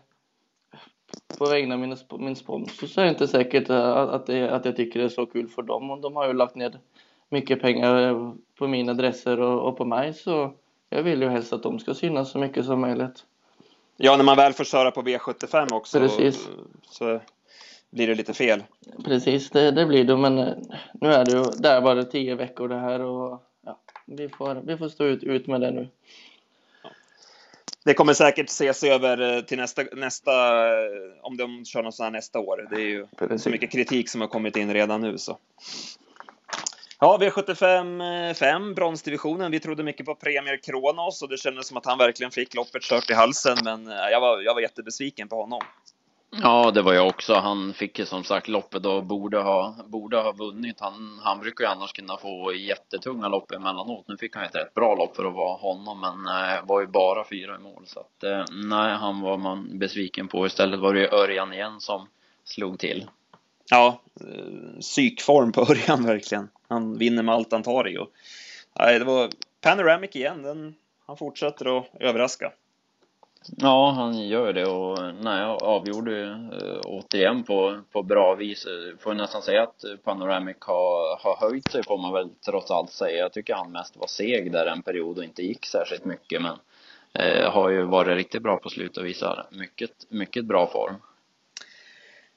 på 1.38 1.46
vägnar 1.46 1.96
av 2.08 2.20
min 2.20 2.36
sponsor 2.36 2.86
så 2.86 3.00
är 3.00 3.04
det 3.04 3.10
inte 3.10 3.28
säkert 3.28 3.70
att, 3.70 4.26
det, 4.26 4.50
att 4.50 4.64
jag 4.64 4.76
tycker 4.76 5.00
det 5.00 5.04
är 5.04 5.08
så 5.08 5.26
kul 5.26 5.48
för 5.48 5.62
dem. 5.62 5.90
Och 5.90 6.00
de 6.00 6.16
har 6.16 6.26
ju 6.26 6.32
lagt 6.32 6.54
ner 6.54 6.78
mycket 7.28 7.60
pengar 7.60 8.32
på 8.58 8.66
mina 8.66 8.92
adresser 8.92 9.40
och, 9.40 9.68
och 9.68 9.76
på 9.76 9.84
mig 9.84 10.14
så 10.14 10.52
jag 10.90 11.02
vill 11.02 11.22
ju 11.22 11.28
helst 11.28 11.52
att 11.52 11.62
de 11.62 11.78
ska 11.78 11.94
synas 11.94 12.30
så 12.30 12.38
mycket 12.38 12.64
som 12.64 12.80
möjligt. 12.80 13.24
Ja, 13.96 14.16
när 14.16 14.24
man 14.24 14.36
väl 14.36 14.52
får 14.52 14.64
köra 14.64 14.90
på 14.90 15.02
V75 15.02 15.74
också 15.74 15.98
Precis. 15.98 16.48
så 16.82 17.20
blir 17.90 18.06
det 18.06 18.14
lite 18.14 18.34
fel. 18.34 18.62
Precis, 19.04 19.50
det, 19.50 19.70
det 19.70 19.86
blir 19.86 20.04
det. 20.04 20.16
Men 20.16 20.38
eh, 20.38 20.54
nu 20.92 21.08
är 21.08 21.24
det 21.24 21.32
ju, 21.32 21.44
det 21.58 21.68
är 21.68 21.80
bara 21.80 22.04
tio 22.04 22.34
veckor 22.34 22.68
det 22.68 22.78
här 22.78 23.00
och 23.00 23.42
ja, 23.64 23.78
vi 24.06 24.28
får, 24.28 24.54
vi 24.54 24.76
får 24.76 24.88
stå 24.88 25.04
ut, 25.04 25.22
ut 25.22 25.46
med 25.46 25.60
det 25.60 25.70
nu. 25.70 25.88
Det 27.84 27.94
kommer 27.94 28.14
säkert 28.14 28.48
ses 28.48 28.84
över 28.84 29.42
till 29.42 29.58
nästa, 29.58 29.82
nästa 29.92 30.32
om 31.22 31.36
de 31.36 31.64
kör 31.64 31.82
något 31.82 31.94
sånt 31.94 32.04
här 32.04 32.10
nästa 32.10 32.38
år. 32.38 32.68
Det 32.70 32.76
är 32.76 32.86
ju 32.86 33.06
Precis. 33.18 33.42
så 33.42 33.50
mycket 33.50 33.72
kritik 33.72 34.08
som 34.08 34.20
har 34.20 34.28
kommit 34.28 34.56
in 34.56 34.72
redan 34.72 35.00
nu 35.00 35.18
så. 35.18 35.38
Ja, 37.00 37.18
V75 37.20 38.34
5, 38.34 38.74
bronsdivisionen. 38.74 39.50
Vi 39.50 39.60
trodde 39.60 39.82
mycket 39.82 40.06
på 40.06 40.14
Premier 40.14 40.56
Kronos 40.56 41.22
och 41.22 41.28
det 41.28 41.36
kändes 41.36 41.66
som 41.66 41.76
att 41.76 41.86
han 41.86 41.98
verkligen 41.98 42.30
fick 42.30 42.54
loppet 42.54 42.82
kört 42.82 43.10
i 43.10 43.14
halsen, 43.14 43.56
men 43.64 43.86
jag 43.86 44.20
var, 44.20 44.40
jag 44.40 44.54
var 44.54 44.60
jättebesviken 44.60 45.28
på 45.28 45.36
honom. 45.36 45.60
Ja, 46.40 46.70
det 46.70 46.82
var 46.82 46.92
jag 46.92 47.06
också. 47.06 47.34
Han 47.34 47.72
fick 47.74 47.98
ju 47.98 48.06
som 48.06 48.24
sagt 48.24 48.48
loppet 48.48 48.86
och 48.86 49.04
borde 49.04 49.38
ha, 49.38 49.76
borde 49.86 50.16
ha 50.16 50.32
vunnit. 50.32 50.80
Han, 50.80 51.20
han 51.22 51.40
brukar 51.40 51.64
ju 51.64 51.70
annars 51.70 51.92
kunna 51.92 52.16
få 52.16 52.54
jättetunga 52.54 53.28
lopp 53.28 53.52
emellanåt. 53.52 54.08
Nu 54.08 54.16
fick 54.16 54.36
han 54.36 54.44
ett 54.44 54.54
rätt 54.54 54.74
bra 54.74 54.94
lopp 54.94 55.16
för 55.16 55.24
att 55.24 55.34
vara 55.34 55.56
honom, 55.56 56.00
men 56.00 56.36
eh, 56.36 56.66
var 56.66 56.80
ju 56.80 56.86
bara 56.86 57.24
fyra 57.28 57.56
i 57.56 57.58
mål. 57.58 57.82
Så 57.86 58.00
att, 58.00 58.24
eh, 58.24 58.44
nej, 58.50 58.94
han 58.94 59.20
var 59.20 59.38
man 59.38 59.78
besviken 59.78 60.28
på. 60.28 60.46
Istället 60.46 60.80
var 60.80 60.94
det 60.94 61.00
ju 61.00 61.06
Örjan 61.06 61.52
igen 61.52 61.80
som 61.80 62.08
slog 62.44 62.78
till. 62.78 63.06
Ja, 63.70 64.00
eh, 64.20 64.80
psykform 64.80 65.52
på 65.52 65.60
Örjan 65.70 66.06
verkligen. 66.06 66.48
Han 66.68 66.98
vinner 66.98 67.22
med 67.22 67.34
allt 67.34 67.52
han 67.52 67.62
tar 67.62 67.88
i. 67.88 67.98
Och, 67.98 68.08
nej, 68.78 68.98
det 68.98 69.04
var 69.04 69.30
Panoramic 69.60 70.16
igen. 70.16 70.42
Den, 70.42 70.74
han 71.06 71.16
fortsätter 71.16 71.78
att 71.78 71.86
överraska. 72.00 72.52
Ja, 73.46 73.90
han 73.90 74.28
gör 74.28 74.52
det 74.52 74.66
och 74.66 75.14
nej, 75.20 75.42
avgjorde 75.44 76.22
äh, 76.30 76.80
återigen 76.84 77.42
på, 77.42 77.80
på 77.92 78.02
bra 78.02 78.34
vis. 78.34 78.66
Eh, 78.66 78.98
får 78.98 79.14
nästan 79.14 79.42
säga 79.42 79.62
att 79.62 79.84
Panoramic 80.04 80.56
har, 80.60 81.18
har 81.22 81.48
höjt 81.48 81.70
sig 81.70 81.82
får 81.84 81.98
man 81.98 82.12
väl 82.12 82.30
trots 82.46 82.70
allt 82.70 82.90
säga. 82.90 83.18
Jag 83.18 83.32
tycker 83.32 83.54
han 83.54 83.72
mest 83.72 83.96
var 83.96 84.06
seg 84.06 84.52
där 84.52 84.66
en 84.66 84.82
period 84.82 85.18
och 85.18 85.24
inte 85.24 85.42
gick 85.42 85.66
särskilt 85.66 86.04
mycket 86.04 86.42
men 86.42 86.56
äh, 87.12 87.50
har 87.50 87.70
ju 87.70 87.82
varit 87.82 88.16
riktigt 88.16 88.42
bra 88.42 88.56
på 88.56 88.68
slutet 88.68 88.96
och 88.96 89.06
visar 89.06 89.46
mycket, 89.50 89.92
mycket 90.08 90.44
bra 90.44 90.66
form. 90.66 90.94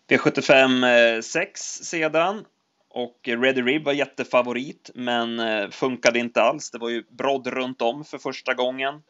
V75 0.08 1.22
6 1.22 1.62
sedan 1.62 2.46
och 2.90 3.20
Ready 3.24 3.62
Rib 3.62 3.84
var 3.84 3.94
jättefavorit 3.94 4.92
men 4.94 5.42
funkade 5.72 6.20
inte 6.20 6.42
alls. 6.42 6.72
Det 6.72 6.78
var 6.78 6.90
ju 6.90 7.04
brodd 7.10 7.48
runt 7.48 7.82
om 7.82 8.06
för 8.06 8.18
första 8.18 8.54
gången. 8.54 9.02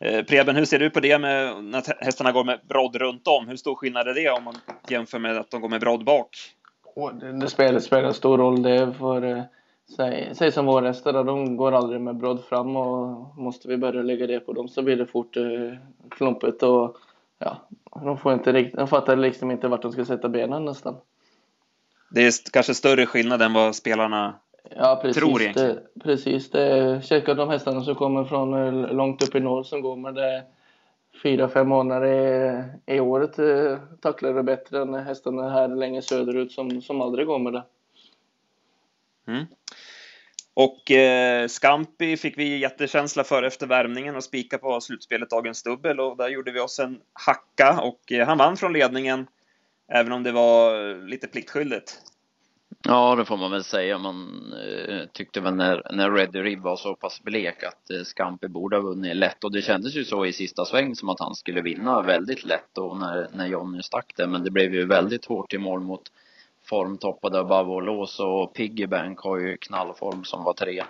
Eh, 0.00 0.24
Preben, 0.24 0.56
hur 0.56 0.64
ser 0.64 0.78
du 0.78 0.90
på 0.90 1.00
det 1.00 1.18
med 1.18 1.64
när 1.64 2.04
hästarna 2.04 2.32
går 2.32 2.44
med 2.44 2.60
brodd 2.68 2.96
runt 2.96 3.28
om? 3.28 3.48
Hur 3.48 3.56
stor 3.56 3.74
skillnad 3.74 4.08
är 4.08 4.14
det 4.14 4.30
om 4.30 4.44
man 4.44 4.54
jämför 4.88 5.18
med 5.18 5.36
att 5.36 5.50
de 5.50 5.60
går 5.60 5.68
med 5.68 5.80
brodd 5.80 6.04
bak? 6.04 6.28
Det, 7.20 7.32
det 7.32 7.48
spelar, 7.48 7.80
spelar 7.80 8.12
stor 8.12 8.38
roll. 8.38 8.62
Det 8.62 8.94
för, 8.98 9.22
eh, 9.22 9.42
säg, 9.96 10.30
säg 10.34 10.52
som 10.52 10.66
våra 10.66 10.86
hästar, 10.86 11.24
de 11.24 11.56
går 11.56 11.72
aldrig 11.72 12.00
med 12.00 12.16
brodd 12.16 12.44
fram 12.44 12.76
och 12.76 13.38
måste 13.38 13.68
vi 13.68 13.76
börja 13.76 14.02
lägga 14.02 14.26
det 14.26 14.40
på 14.40 14.52
dem 14.52 14.68
så 14.68 14.82
blir 14.82 14.96
det 14.96 15.06
fort 15.06 15.36
eh, 15.36 15.44
klumpigt 16.10 16.62
och 16.62 16.96
ja, 17.38 17.68
de, 18.02 18.18
får 18.18 18.32
inte 18.32 18.52
riktigt, 18.52 18.76
de 18.76 18.88
fattar 18.88 19.16
liksom 19.16 19.50
inte 19.50 19.68
vart 19.68 19.82
de 19.82 19.92
ska 19.92 20.04
sätta 20.04 20.28
benen 20.28 20.64
nästan. 20.64 20.96
Det 22.10 22.26
är 22.26 22.32
kanske 22.52 22.74
större 22.74 23.06
skillnad 23.06 23.42
än 23.42 23.52
vad 23.52 23.74
spelarna 23.74 24.34
Ja, 24.76 24.98
precis. 25.02 25.22
Tror 25.22 25.42
egentligen. 25.42 25.74
Det, 25.94 26.00
precis. 26.04 26.50
Det 26.50 27.00
checkar 27.04 27.34
de 27.34 27.50
hästarna 27.50 27.84
som 27.84 27.94
kommer 27.94 28.24
från 28.24 28.54
eh, 28.54 28.92
långt 28.92 29.22
upp 29.22 29.34
i 29.34 29.40
norr 29.40 29.62
som 29.62 29.80
går 29.80 29.96
med 29.96 30.14
det 30.14 30.44
fyra, 31.22 31.48
fem 31.48 31.68
månader 31.68 32.06
i, 32.86 32.94
i 32.94 33.00
året 33.00 33.38
eh, 33.38 33.78
tacklar 34.00 34.34
det 34.34 34.42
bättre 34.42 34.82
än 34.82 34.94
hästarna 34.94 35.50
här 35.50 35.68
längre 35.68 36.02
söderut 36.02 36.52
som, 36.52 36.82
som 36.82 37.00
aldrig 37.00 37.26
går 37.26 37.38
med 37.38 37.52
det. 37.52 37.62
Mm. 39.26 39.44
Och 40.54 40.90
eh, 40.90 41.48
Scampi 41.48 42.16
fick 42.16 42.38
vi 42.38 42.58
jättekänsla 42.58 43.24
för 43.24 43.42
efter 43.42 43.66
värmningen 43.66 44.16
och 44.16 44.24
spika 44.24 44.58
på 44.58 44.80
slutspelet 44.80 45.30
Dagens 45.30 45.62
Dubbel 45.62 46.00
och 46.00 46.16
där 46.16 46.28
gjorde 46.28 46.52
vi 46.52 46.60
oss 46.60 46.78
en 46.78 47.00
hacka 47.12 47.80
och 47.80 48.12
eh, 48.12 48.26
han 48.26 48.38
vann 48.38 48.56
från 48.56 48.72
ledningen 48.72 49.26
även 49.88 50.12
om 50.12 50.22
det 50.22 50.32
var 50.32 50.94
lite 51.08 51.26
pliktskyldigt. 51.26 52.00
Ja, 52.84 53.14
det 53.14 53.24
får 53.24 53.36
man 53.36 53.50
väl 53.50 53.64
säga. 53.64 53.98
Man 53.98 54.52
eh, 54.52 55.06
tyckte 55.12 55.40
väl 55.40 55.54
när, 55.54 55.82
när 55.90 56.10
Ready 56.10 56.42
Rib 56.42 56.60
var 56.60 56.76
så 56.76 56.94
pass 56.94 57.22
blek 57.22 57.62
att 57.62 57.90
eh, 57.90 58.02
Scampi 58.04 58.48
borde 58.48 58.76
ha 58.76 58.82
vunnit 58.82 59.16
lätt. 59.16 59.44
Och 59.44 59.52
det 59.52 59.62
kändes 59.62 59.94
ju 59.94 60.04
så 60.04 60.26
i 60.26 60.32
sista 60.32 60.64
sväng 60.64 60.94
som 60.94 61.08
att 61.08 61.20
han 61.20 61.34
skulle 61.34 61.60
vinna 61.60 62.02
väldigt 62.02 62.44
lätt 62.44 62.68
då 62.72 62.94
när, 62.94 63.28
när 63.32 63.46
Jonny 63.46 63.82
stack 63.82 64.12
det. 64.16 64.26
Men 64.26 64.44
det 64.44 64.50
blev 64.50 64.74
ju 64.74 64.86
väldigt 64.86 65.24
hårt 65.24 65.54
i 65.54 65.58
mål 65.58 65.80
mot 65.80 66.02
formtoppade 66.64 67.40
Above 67.40 67.86
Lås 67.86 68.20
och 68.20 68.54
Piggybank 68.54 69.20
har 69.20 69.38
ju 69.38 69.56
knallform 69.56 70.24
som 70.24 70.44
var 70.44 70.52
tre. 70.52 70.84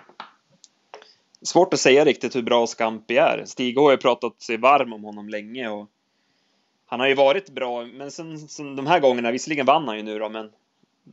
Svårt 1.41 1.73
att 1.73 1.79
säga 1.79 2.05
riktigt 2.05 2.35
hur 2.35 2.41
bra 2.41 2.67
Scampi 2.67 3.17
är. 3.17 3.43
Stig 3.45 3.77
har 3.77 3.91
ju 3.91 3.97
pratat 3.97 4.41
sig 4.41 4.57
varm 4.57 4.93
om 4.93 5.03
honom 5.03 5.29
länge 5.29 5.69
och 5.69 5.89
han 6.85 6.99
har 6.99 7.07
ju 7.07 7.15
varit 7.15 7.49
bra, 7.49 7.85
men 7.85 8.11
sen, 8.11 8.39
sen 8.39 8.75
de 8.75 8.87
här 8.87 8.99
gångerna, 8.99 9.31
visserligen 9.31 9.65
vann 9.65 9.87
han 9.87 9.97
ju 9.97 10.03
nu 10.03 10.19
då, 10.19 10.29
men 10.29 10.51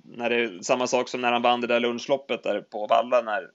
när 0.04 0.30
det 0.30 0.36
är 0.36 0.62
samma 0.62 0.86
sak 0.86 1.08
som 1.08 1.20
när 1.20 1.32
han 1.32 1.42
vann 1.42 1.60
det 1.60 1.66
där 1.66 1.80
lunchloppet 1.80 2.42
där 2.42 2.60
på 2.60 2.86
Valla 2.86 3.20
när, 3.20 3.50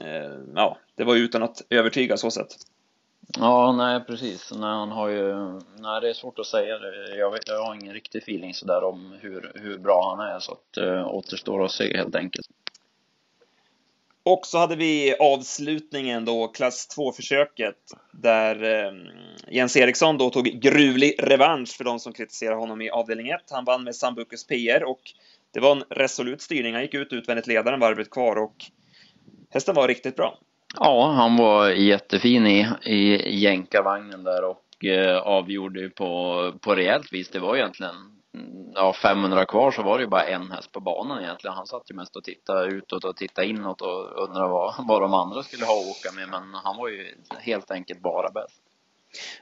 eh, 0.00 0.38
ja, 0.54 0.78
det 0.94 1.04
var 1.04 1.16
utan 1.16 1.42
att 1.42 1.62
övertyga 1.70 2.16
så 2.16 2.30
sett. 2.30 2.56
Ja, 3.38 3.72
nej 3.72 4.00
precis. 4.06 4.52
Nej, 4.52 4.70
han 4.70 4.90
har 4.90 5.08
ju, 5.08 5.34
nej 5.78 6.00
det 6.00 6.08
är 6.08 6.14
svårt 6.14 6.38
att 6.38 6.46
säga. 6.46 6.78
Jag, 7.18 7.30
vet, 7.30 7.48
jag 7.48 7.64
har 7.64 7.74
ingen 7.74 7.94
riktig 7.94 8.22
feeling 8.22 8.54
sådär 8.54 8.84
om 8.84 9.18
hur, 9.20 9.52
hur 9.54 9.78
bra 9.78 10.16
han 10.16 10.28
är 10.28 10.38
så 10.38 10.52
att 10.52 10.76
äh, 10.76 11.08
återstår 11.08 11.64
att 11.64 11.70
se 11.70 11.96
helt 11.96 12.14
enkelt. 12.14 12.46
Och 14.22 14.46
så 14.46 14.58
hade 14.58 14.76
vi 14.76 15.16
avslutningen 15.20 16.24
då, 16.24 16.48
klass 16.48 16.88
2-försöket, 16.96 17.76
där 18.12 18.62
eh, 18.62 18.92
Jens 19.48 19.76
Eriksson 19.76 20.18
då 20.18 20.30
tog 20.30 20.44
gruvlig 20.44 21.14
revansch 21.18 21.76
för 21.76 21.84
de 21.84 21.98
som 21.98 22.12
kritiserar 22.12 22.54
honom 22.54 22.80
i 22.80 22.90
avdelning 22.90 23.28
1. 23.28 23.40
Han 23.50 23.64
vann 23.64 23.84
med 23.84 23.96
Sambucus 23.96 24.46
PR 24.46 24.84
och 24.84 25.00
det 25.52 25.60
var 25.60 25.76
en 25.76 25.84
resolut 25.90 26.42
styrning. 26.42 26.72
Han 26.72 26.82
gick 26.82 26.94
ut 26.94 27.12
utvändigt 27.12 27.46
ledaren 27.46 27.80
varvet 27.80 28.10
kvar 28.10 28.36
och 28.36 28.56
hästen 29.50 29.74
var 29.74 29.88
riktigt 29.88 30.16
bra. 30.16 30.38
Ja, 30.78 31.12
han 31.16 31.36
var 31.36 31.68
jättefin 31.68 32.46
i, 32.46 32.68
i 32.82 33.38
jänkarvagnen 33.38 34.24
där 34.24 34.44
och 34.44 34.84
eh, 34.84 35.18
avgjorde 35.18 35.90
på, 35.90 36.52
på 36.60 36.74
rejält 36.74 37.12
vis. 37.12 37.28
Det 37.28 37.38
var 37.38 37.56
egentligen 37.56 37.94
mm, 38.34 38.72
ja, 38.74 38.92
500 38.92 39.44
kvar 39.44 39.70
så 39.70 39.82
var 39.82 39.98
det 39.98 40.04
ju 40.04 40.10
bara 40.10 40.24
en 40.24 40.50
häst 40.50 40.72
på 40.72 40.80
banan 40.80 41.22
egentligen. 41.22 41.56
Han 41.56 41.66
satt 41.66 41.90
ju 41.90 41.94
mest 41.94 42.16
och 42.16 42.24
tittade 42.24 42.66
utåt 42.66 43.04
och 43.04 43.16
tittade 43.16 43.48
inåt 43.48 43.80
och 43.80 44.28
undrade 44.28 44.48
vad, 44.48 44.74
vad 44.88 45.02
de 45.02 45.14
andra 45.14 45.42
skulle 45.42 45.64
ha 45.64 45.80
att 45.80 45.90
åka 45.90 46.16
med. 46.16 46.28
Men 46.28 46.54
han 46.54 46.76
var 46.76 46.88
ju 46.88 47.14
helt 47.38 47.70
enkelt 47.70 48.02
bara 48.02 48.30
bäst. 48.30 48.62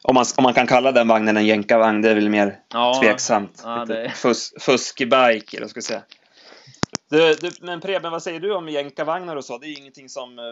Om 0.03 0.15
man, 0.15 0.25
om 0.37 0.43
man 0.43 0.55
kan 0.55 0.67
kalla 0.67 0.93
den 0.93 1.09
vagnen 1.09 1.37
en 1.37 1.47
jänkarvagn, 1.47 2.03
det 2.03 2.11
är 2.11 2.15
väl 2.15 2.31
mer 2.31 2.61
ja, 2.73 3.01
tveksamt. 3.03 3.63
Ja, 3.65 3.85
det... 3.85 4.11
Fus, 4.11 4.55
fuskbike, 4.61 5.57
eller 5.57 5.67
ska 5.67 5.79
jag 5.79 5.85
säga. 5.85 6.03
Du, 7.11 7.35
du, 7.35 7.51
men 7.61 7.81
Preben, 7.81 8.13
vad 8.13 8.23
säger 8.23 8.41
du 8.41 8.55
om 8.55 8.69
jänkarvagnar 8.69 9.37
och 9.37 9.45
så? 9.45 9.59
Det 9.59 9.67
är 9.67 9.69
ju 9.69 9.77
ingenting 9.77 10.09
som 10.09 10.39
eh, 10.39 10.45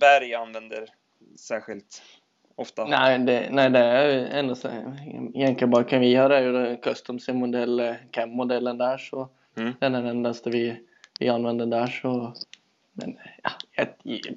Berg 0.00 0.34
använder 0.34 0.86
särskilt 1.38 2.02
ofta. 2.56 2.84
Nej, 2.84 3.18
det, 3.18 3.48
nej, 3.50 3.70
det 3.70 3.78
är 3.78 4.08
ändå 4.38 4.54
så. 4.54 4.68
Jänkarbaken 5.34 6.00
vi 6.00 6.14
har 6.14 6.30
är 6.30 6.42
ju 6.42 6.76
custom 6.76 7.18
modell 7.28 7.80
eh, 7.80 7.94
cam-modellen 8.10 8.78
där 8.78 8.98
så 8.98 9.28
mm. 9.56 9.72
den 9.80 9.94
är 9.94 10.02
den 10.02 10.10
endaste 10.10 10.50
vi, 10.50 10.80
vi 11.18 11.28
använder 11.28 11.66
där 11.66 11.86
så 11.86 12.34
men 12.94 13.16
ja, 13.42 13.50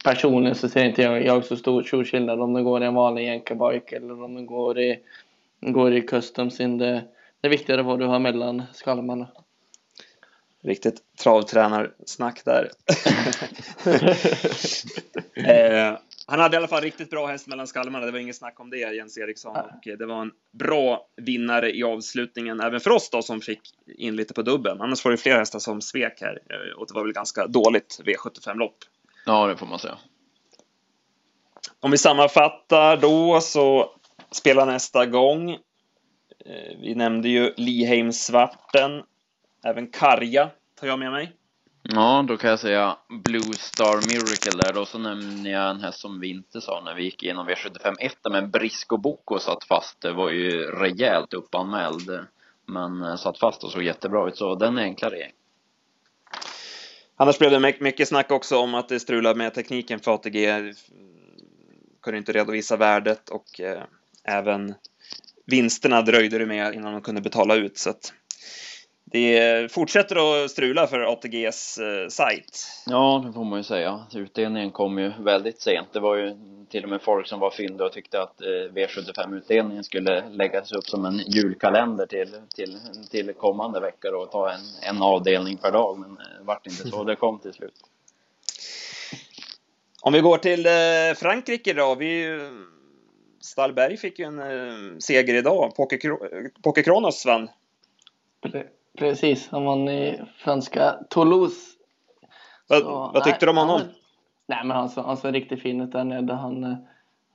personligen 0.03 0.55
så 0.55 0.69
ser 0.69 0.85
inte 0.85 1.01
jag, 1.01 1.25
jag 1.25 1.45
så 1.45 1.57
stor, 1.57 1.83
stor 1.83 2.03
skillnad 2.03 2.41
om 2.41 2.53
det 2.53 2.63
går 2.63 2.83
i 2.83 2.85
en 2.85 2.93
vanlig 2.93 3.25
jänkerbike 3.25 3.95
eller 3.95 4.23
om 4.23 4.35
det 4.35 4.41
går 4.41 4.79
i, 4.79 4.99
går 5.61 5.93
i 5.93 6.01
customs. 6.01 6.57
Det, 6.57 6.67
det 6.77 7.03
är 7.41 7.49
viktigare 7.49 7.83
vad 7.83 7.99
du 7.99 8.05
har 8.05 8.19
mellan 8.19 8.63
skalmarna. 8.73 9.27
Riktigt 10.63 11.01
travtränarsnack 11.23 12.45
där. 12.45 12.71
eh, 15.47 15.97
han 16.29 16.39
hade 16.39 16.55
i 16.55 16.57
alla 16.57 16.67
fall 16.67 16.81
riktigt 16.81 17.09
bra 17.09 17.27
häst 17.27 17.47
mellan 17.47 17.67
skalmarna, 17.67 18.05
det 18.05 18.11
var 18.11 18.19
inget 18.19 18.35
snack 18.35 18.59
om 18.59 18.69
det, 18.69 18.77
Jens 18.77 19.17
Eriksson. 19.17 19.55
Och 19.55 19.87
eh, 19.87 19.97
det 19.97 20.05
var 20.05 20.21
en 20.21 20.31
bra 20.51 21.07
vinnare 21.17 21.75
i 21.75 21.83
avslutningen, 21.83 22.59
även 22.59 22.79
för 22.79 22.89
oss 22.89 23.09
då 23.09 23.21
som 23.21 23.41
fick 23.41 23.61
in 23.97 24.15
lite 24.15 24.33
på 24.33 24.41
dubben. 24.41 24.81
Annars 24.81 25.05
var 25.05 25.11
det 25.11 25.17
fler 25.17 25.37
hästar 25.37 25.59
som 25.59 25.81
svek 25.81 26.21
här 26.21 26.39
eh, 26.49 26.79
och 26.79 26.87
det 26.87 26.93
var 26.93 27.03
väl 27.03 27.13
ganska 27.13 27.47
dåligt 27.47 28.01
V75-lopp. 28.05 28.77
Ja, 29.25 29.47
det 29.47 29.57
får 29.57 29.65
man 29.67 29.79
säga. 29.79 29.97
Om 31.79 31.91
vi 31.91 31.97
sammanfattar 31.97 32.97
då 32.97 33.41
så 33.41 33.91
spelar 34.31 34.65
nästa 34.65 35.05
gång. 35.05 35.51
Eh, 35.51 36.77
vi 36.81 36.95
nämnde 36.95 37.29
ju 37.29 37.53
Liheim 37.57 38.13
Svarten, 38.13 39.03
även 39.65 39.87
Karja 39.87 40.49
tar 40.79 40.87
jag 40.87 40.99
med 40.99 41.11
mig. 41.11 41.33
Ja, 41.83 42.25
då 42.27 42.37
kan 42.37 42.49
jag 42.49 42.59
säga 42.59 42.97
Blue 43.09 43.53
Star 43.53 43.95
Miracle 44.07 44.63
där 44.63 44.73
då, 44.73 44.85
så 44.85 44.97
nämner 44.97 45.51
jag 45.51 45.69
en 45.69 45.81
häst 45.81 45.99
som 45.99 46.19
vi 46.19 46.29
inte 46.29 46.61
sa 46.61 46.81
när 46.85 46.95
vi 46.95 47.03
gick 47.03 47.23
igenom 47.23 47.49
V75 47.49 47.95
1 47.99 48.17
men 48.31 48.51
Brisco 48.51 48.97
Boko 48.97 49.39
satt 49.39 49.63
fast, 49.63 50.01
det 50.01 50.13
var 50.13 50.29
ju 50.29 50.71
rejält 50.71 51.33
uppanmäld 51.33 52.19
men 52.65 53.03
eh, 53.03 53.15
satt 53.15 53.39
fast 53.39 53.63
och 53.63 53.71
såg 53.71 53.83
jättebra 53.83 54.27
ut, 54.27 54.37
så 54.37 54.55
den 54.55 54.77
är 54.77 54.81
enklare. 54.81 55.31
Annars 57.15 57.39
blev 57.39 57.51
det 57.51 57.79
mycket 57.79 58.07
snack 58.07 58.31
också 58.31 58.57
om 58.57 58.75
att 58.75 58.89
det 58.89 58.99
strulade 58.99 59.35
med 59.35 59.53
tekniken 59.53 59.99
för 59.99 60.13
ATG. 60.13 60.73
Kunde 62.01 62.17
inte 62.17 62.31
redovisa 62.31 62.77
värdet 62.77 63.29
och 63.29 63.59
eh, 63.59 63.83
även 64.23 64.75
vinsterna 65.45 66.01
dröjde 66.01 66.37
det 66.37 66.45
med 66.45 66.73
innan 66.73 66.93
de 66.93 67.01
kunde 67.01 67.21
betala 67.21 67.55
ut. 67.55 67.77
Så 67.77 67.89
att 67.89 68.13
det 69.11 69.71
fortsätter 69.71 70.43
att 70.43 70.51
strula 70.51 70.87
för 70.87 70.99
ATGs 70.99 71.77
eh, 71.77 72.07
sajt. 72.07 72.67
Ja, 72.85 73.23
det 73.27 73.33
får 73.33 73.43
man 73.43 73.59
ju 73.59 73.63
säga. 73.63 74.05
Utdelningen 74.13 74.71
kom 74.71 74.99
ju 74.99 75.11
väldigt 75.19 75.61
sent. 75.61 75.87
Det 75.93 75.99
var 75.99 76.15
ju 76.15 76.35
till 76.69 76.83
och 76.83 76.89
med 76.89 77.01
folk 77.01 77.27
som 77.27 77.39
var 77.39 77.51
fyndiga 77.51 77.85
och 77.85 77.93
tyckte 77.93 78.21
att 78.21 78.41
eh, 78.41 78.47
V75-utdelningen 78.47 79.83
skulle 79.83 80.29
läggas 80.29 80.71
upp 80.71 80.87
som 80.87 81.05
en 81.05 81.17
julkalender 81.17 82.05
till, 82.05 82.35
till, 82.55 82.79
till 83.11 83.33
kommande 83.33 83.79
veckor 83.79 84.13
och 84.13 84.31
ta 84.31 84.51
en, 84.51 84.61
en 84.81 85.01
avdelning 85.01 85.57
per 85.57 85.71
dag. 85.71 85.99
Men 85.99 86.15
det 86.15 86.21
eh, 86.21 86.45
vart 86.45 86.67
inte 86.67 86.89
så. 86.89 87.03
Det 87.03 87.15
kom 87.15 87.39
till 87.39 87.53
slut. 87.53 87.73
Om 90.01 90.13
vi 90.13 90.21
går 90.21 90.37
till 90.37 90.65
eh, 90.65 90.71
Frankrike 91.15 91.73
då. 91.73 91.95
Vi, 91.95 92.39
Stallberg 93.41 93.97
fick 93.97 94.19
ju 94.19 94.25
en 94.25 95.01
seger 95.01 95.33
idag. 95.33 95.75
Poker 95.75 96.83
Kronos 96.83 97.25
vann. 97.25 97.49
Precis, 98.97 99.47
han 99.49 99.65
vann 99.65 99.89
i 99.89 100.21
franska 100.37 100.95
Toulouse. 101.09 101.71
Vad, 102.67 102.81
så, 102.81 103.11
vad 103.13 103.23
tyckte 103.23 103.45
du 103.45 103.49
om 103.49 103.57
honom? 103.57 103.79
Han, 103.79 103.89
nej, 104.45 104.59
men 104.63 104.77
han, 104.77 104.89
han 104.95 105.17
såg 105.17 105.33
riktigt 105.33 105.61
fin 105.61 105.81
ut 105.81 105.91
där 105.91 106.03
nere. 106.03 106.33
Han, 106.33 106.77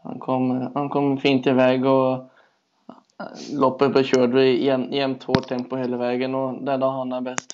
han, 0.02 0.19
kom, 0.19 0.73
han 0.75 0.88
kom 0.88 1.19
fint 1.19 1.47
iväg 1.47 1.87
och 1.87 2.14
äh, 2.14 3.26
loppet 3.52 3.92
på 3.92 4.02
körde 4.02 4.45
i 4.45 4.64
jämnt 4.66 5.23
hårt 5.23 5.49
tempo 5.49 5.76
hela 5.76 5.97
vägen 5.97 6.35
och 6.35 6.64
där 6.64 6.78
då 6.78 6.87
han 6.87 7.12
är 7.12 7.21
bäst. 7.21 7.52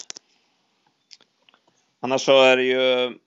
Annars 2.01 2.21
så 2.21 2.43
är 2.43 2.57
det 2.57 2.65
ju 2.65 3.19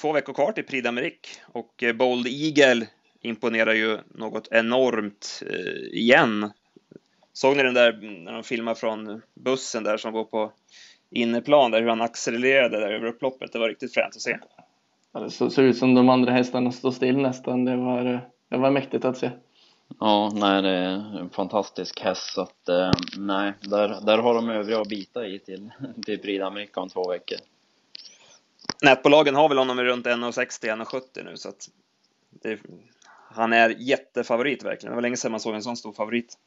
två 0.00 0.12
veckor 0.12 0.32
kvar 0.32 0.52
till 0.52 0.66
Prix 0.66 0.86
d'Amérique 0.86 1.38
och 1.52 1.84
Bold 1.94 2.26
Eagle 2.26 2.86
imponerar 3.20 3.72
ju 3.72 3.98
något 4.14 4.48
enormt 4.50 5.42
eh, 5.46 5.98
igen. 5.98 6.52
Såg 7.32 7.56
ni 7.56 7.62
den 7.62 7.74
där 7.74 7.92
när 8.24 8.32
de 8.32 8.42
filmade 8.42 8.80
från 8.80 9.22
bussen 9.34 9.84
där 9.84 9.96
som 9.96 10.12
går 10.12 10.24
på 10.24 10.52
inneplan 11.10 11.70
där 11.70 11.80
hur 11.80 11.88
han 11.88 12.00
accelererade 12.00 12.80
där 12.80 12.92
över 12.92 13.06
upploppet? 13.06 13.52
Det 13.52 13.58
var 13.58 13.68
riktigt 13.68 13.94
fränt 13.94 14.16
att 14.16 14.22
se. 14.22 14.38
Ja, 15.12 15.20
det 15.20 15.30
såg 15.30 15.64
ut 15.64 15.78
som 15.78 15.94
de 15.94 16.08
andra 16.08 16.32
hästarna 16.32 16.72
stod 16.72 16.94
still 16.94 17.16
nästan. 17.16 17.64
Det 17.64 17.76
var, 17.76 18.20
det 18.48 18.56
var 18.56 18.70
mäktigt 18.70 19.04
att 19.04 19.18
se. 19.18 19.30
Ja, 20.00 20.32
nej, 20.34 20.62
det 20.62 20.68
är 20.68 21.18
en 21.18 21.30
fantastisk 21.30 22.00
häst 22.00 22.32
så 22.34 22.40
att 22.40 22.68
eh, 22.68 22.90
nej, 23.16 23.52
där, 23.60 24.06
där 24.06 24.18
har 24.18 24.34
de 24.34 24.50
övriga 24.50 24.80
att 24.80 24.88
bita 24.88 25.26
i 25.26 25.38
till, 25.38 25.70
till 26.06 26.18
Prix 26.18 26.42
d'Amérique 26.42 26.78
om 26.78 26.88
två 26.88 27.08
veckor. 27.08 27.38
Nätbolagen 28.82 29.34
har 29.34 29.48
väl 29.48 29.58
honom 29.58 29.80
runt 29.80 30.06
1,60-1,70 30.06 31.24
nu 31.24 31.36
så 31.36 31.48
att 31.48 31.68
det, 32.30 32.60
han 33.30 33.52
är 33.52 33.74
jättefavorit 33.78 34.64
verkligen. 34.64 34.90
Det 34.90 34.94
var 34.94 35.02
länge 35.02 35.16
sedan 35.16 35.30
man 35.30 35.40
såg 35.40 35.54
en 35.54 35.62
sån 35.62 35.76
stor 35.76 35.92
favorit. 35.92 36.38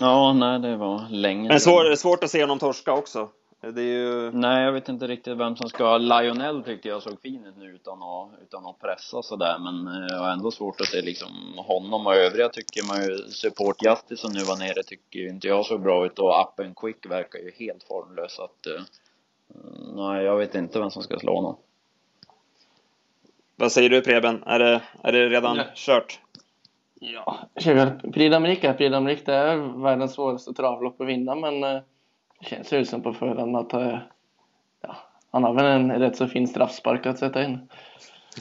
Ja, 0.00 0.32
nej, 0.32 0.58
det 0.58 0.76
var 0.76 1.08
länge 1.10 1.48
Men 1.48 1.60
svår, 1.60 1.94
svårt 1.94 2.24
att 2.24 2.30
se 2.30 2.40
honom 2.40 2.58
torska 2.58 2.92
också. 2.92 3.28
Det 3.60 3.82
är 3.82 3.84
ju... 3.84 4.30
Nej, 4.32 4.64
jag 4.64 4.72
vet 4.72 4.88
inte 4.88 5.06
riktigt 5.06 5.38
vem 5.38 5.56
som 5.56 5.68
ska... 5.68 5.98
Lionel 5.98 6.62
tyckte 6.62 6.88
jag 6.88 7.02
såg 7.02 7.20
fin 7.22 7.44
ut 7.46 7.56
nu 7.58 7.66
utan 7.66 8.02
att, 8.02 8.28
utan 8.42 8.66
att 8.66 8.80
pressa 8.80 9.22
sådär, 9.22 9.58
men 9.58 9.88
eh, 9.88 10.06
jag 10.08 10.18
har 10.18 10.30
ändå 10.30 10.50
svårt 10.50 10.80
att 10.80 10.86
se 10.86 11.02
liksom 11.02 11.28
honom 11.56 12.06
och 12.06 12.14
övriga 12.14 12.48
tycker 12.48 12.86
man 12.86 13.02
ju, 13.02 13.16
Support 13.16 13.82
Justice 13.82 14.16
som 14.16 14.32
nu 14.32 14.40
var 14.40 14.56
nere 14.56 14.82
tycker 14.82 15.18
ju 15.18 15.28
inte 15.28 15.48
jag 15.48 15.66
så 15.66 15.78
bra 15.78 16.06
ut 16.06 16.18
och 16.18 16.60
and 16.60 16.76
Quick 16.76 17.06
verkar 17.06 17.38
ju 17.38 17.52
helt 17.58 17.82
formlös 17.82 18.34
så 18.34 18.42
att, 18.42 18.66
uh, 18.66 18.82
nej, 19.94 20.24
jag 20.24 20.36
vet 20.36 20.54
inte 20.54 20.78
vem 20.78 20.90
som 20.90 21.02
ska 21.02 21.18
slå 21.18 21.34
honom. 21.34 21.56
Vad 23.56 23.72
säger 23.72 23.90
du 23.90 24.00
Preben? 24.02 24.42
Är 24.46 24.58
det, 24.58 24.82
är 25.02 25.12
det 25.12 25.28
redan 25.28 25.56
ja. 25.56 25.64
kört? 25.74 26.20
Ja, 27.00 27.48
Prix 28.12 28.30
d'Amérique 28.30 28.72
Prix 28.72 28.90
d'Amérique 28.90 29.24
det 29.24 29.34
är 29.34 29.82
världens 29.82 30.14
svåraste 30.14 30.52
travlopp 30.52 31.00
att 31.00 31.08
vinna 31.08 31.34
men 31.34 31.64
eh, 31.64 31.80
det 32.40 32.46
känns 32.46 32.72
ju 32.72 32.84
som 32.84 33.02
på 33.02 33.12
förhand 33.12 33.56
att 33.56 33.72
eh, 33.72 33.98
ja, 34.82 34.96
han 35.30 35.44
har 35.44 35.54
väl 35.54 35.64
en 35.64 35.92
rätt 35.92 36.16
så 36.16 36.28
fin 36.28 36.48
straffspark 36.48 37.06
att 37.06 37.18
sätta 37.18 37.44
in. 37.44 37.68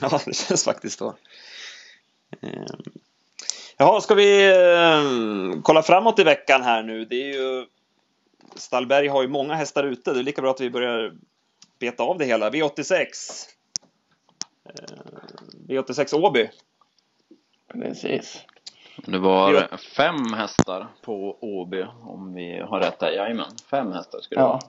Ja, 0.01 0.19
det 0.25 0.35
känns 0.35 0.65
faktiskt 0.65 0.99
så. 0.99 1.13
Ehm, 2.41 2.83
jaha, 3.77 4.01
ska 4.01 4.15
vi 4.15 4.51
eh, 4.51 5.61
kolla 5.61 5.81
framåt 5.81 6.19
i 6.19 6.23
veckan 6.23 6.63
här 6.63 6.83
nu? 6.83 7.05
Det 7.05 7.15
är 7.15 7.33
ju 7.33 7.65
Stallberg 8.55 9.07
har 9.07 9.21
ju 9.21 9.27
många 9.27 9.53
hästar 9.53 9.83
ute. 9.83 10.13
Det 10.13 10.19
är 10.19 10.23
lika 10.23 10.41
bra 10.41 10.51
att 10.51 10.61
vi 10.61 10.69
börjar 10.69 11.13
beta 11.79 12.03
av 12.03 12.17
det 12.17 12.25
hela. 12.25 12.49
V86. 12.49 13.05
Ehm, 14.65 15.05
V86 15.67 16.15
Åby. 16.15 16.49
Precis. 17.81 18.41
Det 19.05 19.17
var 19.17 19.77
fem 19.77 20.33
hästar 20.33 20.87
på 21.01 21.37
Åby 21.41 21.85
om 22.03 22.33
vi 22.33 22.59
har 22.59 22.79
rätt 22.79 22.99
där. 22.99 23.11
Jajamän, 23.11 23.51
fem 23.71 23.91
hästar 23.91 24.19
skulle 24.19 24.41
det 24.41 24.45
ja. 24.45 24.47
vara. 24.47 24.59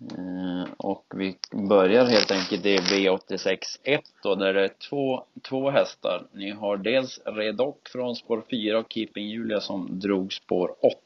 Eh, 0.00 0.68
och 0.76 1.04
vi 1.14 1.36
börjar 1.52 2.04
helt 2.04 2.30
enkelt 2.30 2.66
i 2.66 2.76
V86 2.76 3.58
1 3.82 4.00
då, 4.22 4.34
där 4.34 4.54
det 4.54 4.64
är 4.64 4.70
två, 4.90 5.24
två 5.48 5.70
hästar. 5.70 6.26
Ni 6.32 6.50
har 6.50 6.76
dels 6.76 7.20
Redoc 7.24 7.76
från 7.92 8.16
spår 8.16 8.42
4 8.50 8.78
och 8.78 8.86
Keeping 8.88 9.28
Julia 9.28 9.60
som 9.60 10.00
drog 10.00 10.32
spår 10.32 10.74
8. 10.80 10.96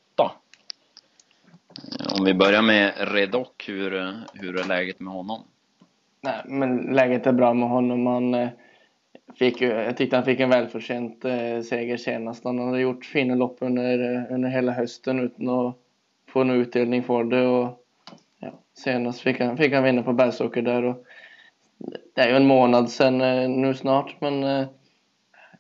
Eh, 2.01 2.19
om 2.19 2.25
vi 2.25 2.35
börjar 2.35 2.63
med 2.63 2.93
Redoc, 2.99 3.49
hur, 3.67 3.91
hur 4.35 4.61
är 4.61 4.65
läget 4.65 5.01
med 5.01 5.13
honom? 5.13 5.43
Nej, 6.21 6.43
men 6.45 6.77
läget 6.77 7.27
är 7.27 7.33
bra 7.33 7.55
med 7.55 7.69
honom. 7.69 8.07
Han 8.07 8.35
eh, 8.35 8.49
fick 9.39 9.63
jag 9.63 9.97
tyckte 9.97 10.17
han 10.17 10.25
fick 10.25 10.41
en 10.41 10.51
välförtjänt 10.51 11.25
eh, 11.25 11.61
seger 11.61 11.97
senast. 11.97 12.45
Han 12.45 12.59
hade 12.59 12.81
gjort 12.81 13.05
fina 13.05 13.35
lopp 13.35 13.57
under, 13.61 14.15
eh, 14.15 14.35
under 14.35 14.49
hela 14.49 14.73
hösten 14.73 15.21
utan 15.21 15.49
att 15.49 15.77
få 16.29 16.45
någon 16.45 16.57
utdelning 16.57 17.03
för 17.03 17.25
det. 17.25 17.47
Och, 17.47 17.85
ja, 18.39 18.51
senast 18.75 19.21
fick 19.21 19.41
han, 19.41 19.57
fick 19.57 19.73
han 19.73 19.85
vinna 19.85 20.03
på 20.03 20.13
Bergsåker 20.13 20.63
där. 20.63 20.85
Och, 20.85 21.05
det 22.15 22.21
är 22.21 22.29
ju 22.29 22.37
en 22.37 22.47
månad 22.47 22.91
sedan 22.91 23.21
eh, 23.21 23.49
nu 23.49 23.75
snart, 23.75 24.17
men 24.21 24.45
eh, 24.45 24.67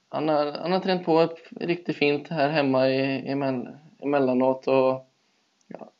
han, 0.08 0.28
har, 0.28 0.52
han 0.52 0.72
har 0.72 0.80
tränat 0.80 1.04
på 1.04 1.20
ett 1.20 1.38
riktigt 1.60 1.96
fint 1.96 2.28
här 2.28 2.48
hemma 2.48 2.88
i, 2.88 3.00
i, 3.00 3.30
emellanåt. 4.02 4.66
Och, 4.66 5.10
ja, 5.68 5.90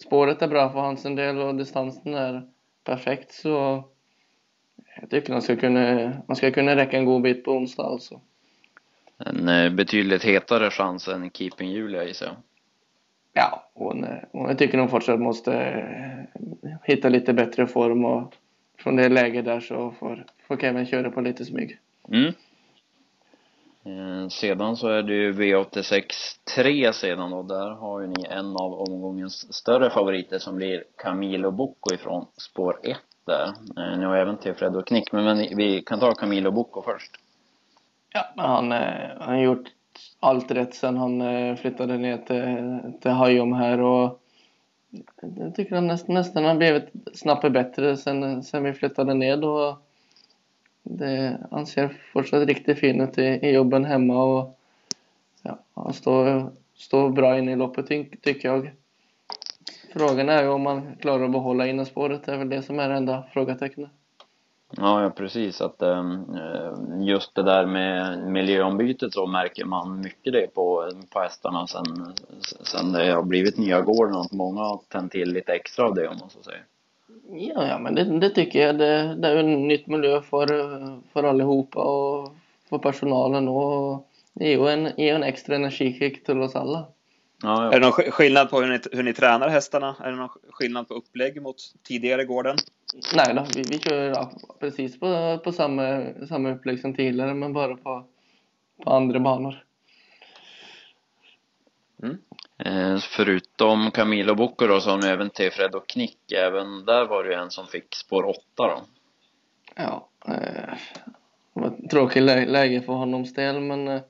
spåret 0.00 0.42
är 0.42 0.48
bra 0.48 0.70
för 0.72 0.78
hans 0.78 1.02
del 1.02 1.38
och 1.38 1.54
distansen 1.54 2.14
är 2.14 2.42
perfekt. 2.84 3.32
så 3.32 3.84
jag 5.00 5.10
tycker 5.10 5.32
man 5.32 5.42
ska 5.42 5.56
kunna, 5.56 6.12
man 6.28 6.36
ska 6.36 6.50
kunna 6.50 6.76
räcka 6.76 6.96
en 6.96 7.04
god 7.04 7.22
bit 7.22 7.44
på 7.44 7.50
onsdag 7.50 7.82
alltså. 7.82 8.20
En 9.18 9.48
eh, 9.48 9.70
betydligt 9.70 10.24
hetare 10.24 10.70
chans 10.70 11.08
än 11.08 11.30
Keeping 11.30 11.70
Julia 11.70 12.04
gissar 12.04 12.26
jag. 12.26 12.36
Ja, 13.32 13.70
hon, 13.74 14.04
eh, 14.04 14.16
hon, 14.32 14.48
jag 14.48 14.58
tycker 14.58 14.78
hon 14.78 14.88
fortsatt 14.88 15.20
måste 15.20 15.54
eh, 15.54 16.42
hitta 16.84 17.08
lite 17.08 17.32
bättre 17.32 17.66
form 17.66 18.04
och 18.04 18.34
från 18.78 18.96
det 18.96 19.08
läget 19.08 19.44
där 19.44 19.60
så 19.60 19.94
får, 19.98 20.24
får 20.48 20.56
Kevin 20.56 20.86
köra 20.86 21.10
på 21.10 21.20
lite 21.20 21.44
smyg. 21.44 21.78
Mm. 22.08 22.32
sedan 24.30 24.76
så 24.76 24.88
är 24.88 25.02
det 25.02 25.14
ju 25.14 25.32
V86 25.32 26.02
3 26.56 26.92
sedan 26.92 27.32
och 27.32 27.44
där 27.44 27.70
har 27.70 28.00
ju 28.00 28.06
ni 28.06 28.26
en 28.30 28.56
av 28.56 28.88
omgångens 28.88 29.54
större 29.54 29.90
favoriter 29.90 30.38
som 30.38 30.56
blir 30.56 30.84
Camilo 30.96 31.50
Bocco 31.50 31.94
ifrån 31.94 32.26
spår 32.36 32.80
1 32.82 32.96
där. 33.26 33.46
Eh, 33.76 33.98
nu 33.98 34.06
har 34.06 34.16
även 34.16 34.36
till 34.36 34.54
Fred 34.54 34.76
och 34.76 34.86
Knick, 34.86 35.12
men, 35.12 35.24
men 35.24 35.56
vi 35.56 35.82
kan 35.82 36.00
ta 36.00 36.14
Camilo 36.14 36.50
Bocco 36.50 36.82
först. 36.82 37.10
Ja, 38.12 38.26
han, 38.36 38.72
eh, 38.72 39.08
han 39.20 39.34
har 39.34 39.42
gjort 39.42 39.68
allt 40.20 40.50
rätt 40.50 40.74
sen 40.74 40.96
han 40.96 41.20
eh, 41.20 41.56
flyttade 41.56 41.98
ner 41.98 42.18
till, 42.18 42.92
till 43.00 43.10
Hajom 43.10 43.52
här 43.52 43.80
och 43.80 44.22
jag 45.20 45.54
tycker 45.54 45.74
han 45.74 45.86
näst, 45.86 46.08
nästan 46.08 46.44
har 46.44 46.54
blivit 46.54 46.88
snabbt 47.14 47.52
bättre 47.52 47.96
sen, 47.96 48.42
sen 48.42 48.64
vi 48.64 48.72
flyttade 48.72 49.14
ner 49.14 49.36
då. 49.36 49.78
Det, 50.82 51.38
han 51.50 51.66
ser 51.66 51.88
fortsatt 52.12 52.46
riktigt 52.46 52.78
fin 52.78 53.00
ut 53.00 53.18
i, 53.18 53.22
i 53.22 53.50
jobben 53.50 53.84
hemma 53.84 54.22
och 54.22 54.58
ja, 55.42 55.58
han 55.74 55.92
står, 55.92 56.52
står 56.74 57.10
bra 57.10 57.38
inne 57.38 57.52
i 57.52 57.56
loppet 57.56 57.88
tycker 58.22 58.48
jag. 58.48 58.70
Frågan 59.98 60.28
är 60.28 60.42
ju 60.42 60.48
om 60.48 60.62
man 60.62 60.96
klarar 61.00 61.24
att 61.24 61.32
behålla 61.32 61.66
innerspåret. 61.66 62.24
Det 62.24 62.32
är 62.32 62.38
väl 62.38 62.48
det 62.48 62.62
som 62.62 62.80
är 62.80 62.88
det 62.88 62.94
enda 62.94 63.24
frågetecknet. 63.32 63.90
Ja, 64.76 65.02
ja 65.02 65.10
precis. 65.10 65.60
Att 65.60 65.82
ehm, 65.82 66.24
just 67.00 67.34
det 67.34 67.42
där 67.42 67.66
med 67.66 68.18
miljöombytet 68.18 69.12
så 69.12 69.26
märker 69.26 69.64
man 69.64 70.00
mycket 70.00 70.32
det 70.32 70.54
på, 70.54 70.90
på 71.12 71.20
hästarna 71.20 71.66
sen, 71.66 72.14
sen 72.62 72.92
det 72.92 73.12
har 73.12 73.22
blivit 73.22 73.58
nya 73.58 73.80
gården 73.80 74.14
och 74.16 74.34
många 74.34 74.60
har 74.60 74.80
tänt 74.88 75.12
till 75.12 75.32
lite 75.32 75.52
extra 75.52 75.84
av 75.84 75.94
det 75.94 76.08
om 76.08 76.16
man 76.20 76.30
så 76.30 76.42
säger. 76.42 76.64
Ja, 77.30 77.66
ja 77.66 77.78
men 77.78 77.94
det, 77.94 78.04
det 78.04 78.30
tycker 78.30 78.66
jag. 78.66 78.78
Det, 78.78 79.14
det 79.14 79.28
är 79.28 79.36
en 79.36 79.68
nytt 79.68 79.86
miljö 79.86 80.22
för, 80.22 80.46
för 81.12 81.24
allihopa 81.24 81.80
och 81.80 82.28
för 82.68 82.78
personalen 82.78 83.48
och 83.48 84.08
det 84.32 84.48
ger 84.48 84.58
ju 84.58 84.68
en, 84.68 84.86
en 85.00 85.22
extra 85.22 85.56
energikick 85.56 86.24
till 86.24 86.42
oss 86.42 86.56
alla. 86.56 86.84
Ja, 87.42 87.64
ja. 87.64 87.72
Är 87.72 87.80
det 87.80 87.86
någon 87.86 87.92
skillnad 87.92 88.50
på 88.50 88.60
hur 88.60 88.68
ni, 88.68 88.80
hur 88.92 89.02
ni 89.02 89.12
tränar 89.12 89.48
hästarna? 89.48 89.96
Är 90.00 90.10
det 90.10 90.16
någon 90.16 90.28
skillnad 90.50 90.88
på 90.88 90.94
upplägg 90.94 91.42
mot 91.42 91.56
tidigare 91.82 92.24
gården? 92.24 92.56
Nej 93.14 93.34
då, 93.34 93.46
vi, 93.54 93.62
vi 93.62 93.78
kör 93.78 94.08
ja, 94.08 94.32
precis 94.60 95.00
på, 95.00 95.38
på 95.44 95.52
samma, 95.52 96.04
samma 96.28 96.50
upplägg 96.50 96.80
som 96.80 96.94
tidigare 96.94 97.34
men 97.34 97.52
bara 97.52 97.76
på, 97.76 98.06
på 98.84 98.90
andra 98.90 99.20
banor. 99.20 99.66
Eh, 102.58 102.98
förutom 102.98 103.90
Camilo 103.90 104.34
Bocco 104.34 104.66
då 104.66 104.80
så 104.80 104.90
har 104.90 104.98
ni 104.98 105.06
även 105.06 105.30
Tefred 105.30 105.74
och 105.74 105.88
Knick. 105.88 106.32
Även 106.32 106.84
där 106.84 107.06
var 107.06 107.24
det 107.24 107.30
ju 107.30 107.36
en 107.36 107.50
som 107.50 107.66
fick 107.66 107.94
spår 107.94 108.24
8 108.24 108.40
då. 108.56 108.82
Ja, 109.74 110.08
eh, 110.28 110.74
det 111.54 111.60
var 111.60 111.66
ett 111.66 111.90
tråkigt 111.90 112.22
lä 112.22 112.46
läge 112.46 112.82
för 112.82 112.92
honoms 112.92 113.34
del 113.34 113.60
men 113.60 113.88
eh, 113.88 114.00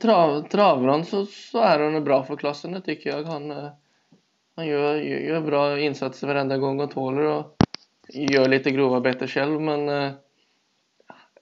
trav, 0.00 0.48
travar 0.48 0.88
han 0.88 1.04
så, 1.04 1.26
så 1.26 1.58
är 1.58 1.78
han 1.78 2.04
bra 2.04 2.24
för 2.24 2.36
klassen 2.36 2.72
det 2.72 2.80
tycker 2.80 3.10
jag. 3.10 3.24
Han, 3.24 3.50
eh, 3.50 3.68
han 4.56 4.66
gör, 4.66 4.94
gör, 4.96 5.40
bra 5.40 5.80
insatser 5.80 6.26
varenda 6.26 6.58
gång 6.58 6.80
och 6.80 6.90
tåler 6.90 7.22
och 7.22 7.56
gör 8.08 8.48
lite 8.48 8.70
grova 8.70 9.00
bete 9.00 9.26
själv 9.26 9.60
men 9.60 9.88
eh, 9.88 10.12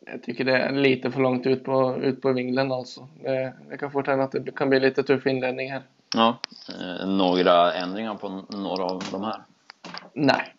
jag 0.00 0.22
tycker 0.22 0.44
det 0.44 0.56
är 0.56 0.72
lite 0.72 1.10
för 1.10 1.20
långt 1.20 1.46
ut 1.46 1.64
på, 1.64 1.96
ut 2.02 2.22
på 2.22 2.32
vinglen 2.32 2.72
alltså. 2.72 3.08
Det, 3.22 3.52
det 3.70 3.78
kan 3.78 3.90
fort 3.90 4.06
hända 4.06 4.24
att 4.24 4.32
det 4.32 4.56
kan 4.56 4.68
bli 4.68 4.80
lite 4.80 5.02
tuff 5.02 5.26
inledning 5.26 5.72
här. 5.72 5.82
Ja, 6.14 6.38
eh, 6.68 7.06
några 7.08 7.72
ändringar 7.74 8.14
på 8.14 8.44
några 8.48 8.84
av 8.84 9.02
de 9.12 9.24
här. 9.24 9.42
Nej. 10.12 10.54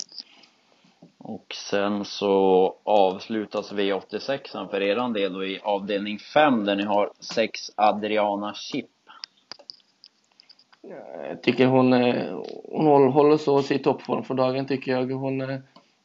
Och 1.18 1.56
sen 1.70 2.06
så 2.06 2.76
avslutas 2.84 3.72
V86 3.72 4.70
för 4.70 4.82
eran 4.82 5.14
del 5.14 5.34
då 5.34 5.46
i 5.46 5.60
avdelning 5.64 6.20
5 6.20 6.66
där 6.66 6.76
ni 6.76 6.84
har 6.84 7.12
6 7.20 7.72
Adriana 7.76 8.54
Chip. 8.54 8.86
Jag 11.30 11.42
tycker 11.42 11.66
hon, 11.66 11.94
eh, 11.94 12.40
hon 12.72 13.12
håller- 13.12 13.38
så 13.38 13.64
sig 13.64 13.78
i 13.78 13.84
toppform 13.84 14.24
för 14.24 14.34
dagen 14.34 14.66
tycker 14.66 14.92
jag. 14.92 15.12
Hon, 15.12 15.42
eh, 15.42 15.60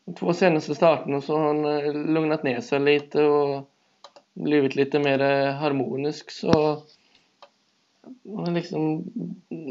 de 0.05 0.15
två 0.15 0.33
senaste 0.33 0.75
starterna 0.75 1.21
så 1.21 1.39
har 1.39 1.47
hon 1.47 1.65
eh, 1.65 1.95
lugnat 1.95 2.43
ner 2.43 2.61
sig 2.61 2.81
lite 2.81 3.23
och 3.25 3.69
blivit 4.35 4.77
lite 4.77 4.99
mer 4.99 5.51
harmonisk 5.51 6.31
så 6.31 6.83
hon 8.25 8.55
liksom 8.55 9.05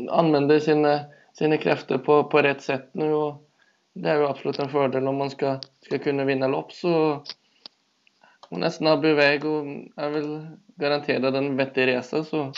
använder 0.10 0.60
sina, 0.60 1.00
sina 1.34 1.58
krafter 1.58 1.98
på, 1.98 2.24
på 2.24 2.42
rätt 2.42 2.62
sätt 2.62 2.90
nu 2.92 3.14
och 3.14 3.48
det 3.94 4.10
är 4.10 4.18
ju 4.18 4.28
absolut 4.28 4.60
en 4.60 4.70
fördel 4.70 5.08
om 5.08 5.18
man 5.18 5.30
ska, 5.30 5.60
ska 5.82 5.98
kunna 5.98 6.24
vinna 6.24 6.48
lopp 6.48 6.72
så 6.72 7.24
hon 8.50 8.64
är 8.64 8.70
snabb 8.70 9.06
iväg 9.06 9.46
och 9.46 9.66
är 9.96 10.10
väl 10.10 10.48
garanterad 10.76 11.36
en 11.36 11.58
vettig 11.58 11.88
resa 11.88 12.24
så 12.24 12.54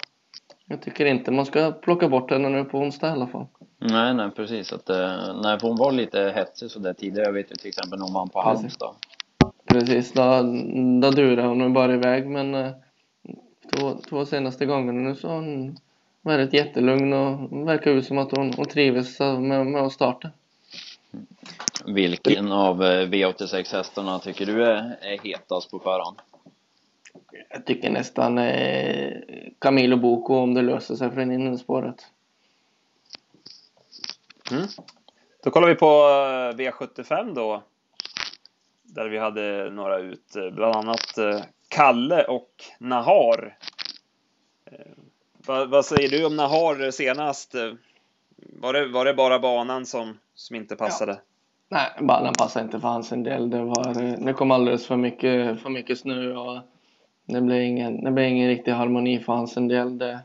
jag 0.65 0.81
tycker 0.81 1.05
inte 1.05 1.31
man 1.31 1.45
ska 1.45 1.71
plocka 1.71 2.09
bort 2.09 2.31
henne 2.31 2.49
nu 2.49 2.63
på 2.63 2.77
onsdag 2.77 3.07
i 3.07 3.11
alla 3.11 3.27
fall. 3.27 3.47
Nej, 3.77 4.13
nej 4.13 4.29
precis. 4.31 4.73
Att, 4.73 4.89
eh, 4.89 5.41
nej, 5.43 5.59
för 5.59 5.67
hon 5.67 5.77
var 5.77 5.91
lite 5.91 6.33
hetsig 6.35 6.71
sådär 6.71 6.93
tidigare. 6.93 7.25
Jag 7.27 7.33
vet 7.33 7.51
ju 7.51 7.55
till 7.55 7.67
exempel 7.67 7.99
när 7.99 8.05
hon 8.05 8.13
vann 8.13 8.29
på. 8.29 8.41
Halmstad. 8.41 8.95
Precis, 9.65 10.13
då, 10.13 10.21
då 11.01 11.11
durade 11.11 11.47
hon 11.47 11.73
bara 11.73 11.93
iväg 11.93 12.27
men 12.27 12.55
eh, 12.55 12.71
två, 13.73 13.97
två 14.09 14.25
senaste 14.25 14.65
gångerna 14.65 14.99
nu 15.09 15.15
så 15.15 15.27
har 15.27 15.35
hon 15.35 15.77
varit 16.21 16.53
jättelugn 16.53 17.13
och 17.13 17.67
verkar 17.67 17.91
ut 17.91 18.05
som 18.05 18.17
att 18.17 18.37
hon, 18.37 18.53
hon 18.53 18.65
trivs 18.65 19.19
med, 19.19 19.65
med 19.65 19.81
att 19.81 19.91
starta. 19.91 20.29
Vilken 21.85 22.51
av 22.51 22.83
eh, 22.83 23.07
V86 23.07 23.73
hästarna 23.75 24.19
tycker 24.19 24.45
du 24.45 24.65
är, 24.65 24.97
är 25.01 25.17
hetast 25.23 25.71
på 25.71 25.79
förhand? 25.79 26.17
Jag 27.49 27.65
tycker 27.65 27.89
nästan 27.89 28.37
eh, 28.37 29.13
Camilo 29.59 29.97
Boko 29.97 30.35
om 30.35 30.53
det 30.53 30.61
löser 30.61 30.95
sig 30.95 31.11
från 31.11 31.31
innerspåret. 31.31 32.07
Mm. 34.51 34.67
Då 35.43 35.51
kollar 35.51 35.67
vi 35.67 35.75
på 35.75 35.85
eh, 35.85 36.57
V75 36.57 37.35
då. 37.35 37.63
Där 38.83 39.09
vi 39.09 39.17
hade 39.17 39.69
några 39.69 39.99
ut, 39.99 40.35
eh, 40.35 40.49
bland 40.49 40.75
annat 40.75 41.17
Kalle 41.67 42.23
och 42.23 42.51
Nahar. 42.79 43.57
Vad, 45.45 45.69
vad 45.69 45.85
säger 45.85 46.09
du 46.09 46.25
om 46.25 46.35
Nahar 46.35 46.91
senast? 46.91 47.55
Var 48.63 48.73
det, 48.73 48.87
var 48.87 49.05
det 49.05 49.13
bara 49.13 49.39
banan 49.39 49.85
som, 49.85 50.17
som 50.35 50.55
inte 50.55 50.75
passade? 50.75 51.19
Nej, 51.69 51.91
banan 52.01 52.33
passar 52.33 52.61
inte 52.61 52.79
för 52.79 52.87
hans 52.87 53.09
del. 53.09 53.49
Det, 53.49 53.63
var, 53.63 54.25
det 54.25 54.33
kom 54.33 54.51
alldeles 54.51 54.87
för 54.87 54.97
mycket, 54.97 55.61
för 55.61 55.69
mycket 55.69 55.99
snö 55.99 56.35
och 56.35 56.61
det 57.25 57.41
blev 57.41 57.61
ingen, 57.61 58.03
det 58.03 58.11
blev 58.11 58.27
ingen 58.27 58.47
riktig 58.49 58.71
harmoni 58.71 59.19
för 59.19 59.33
hans 59.33 59.53
del. 59.53 59.97
Det, 59.97 60.19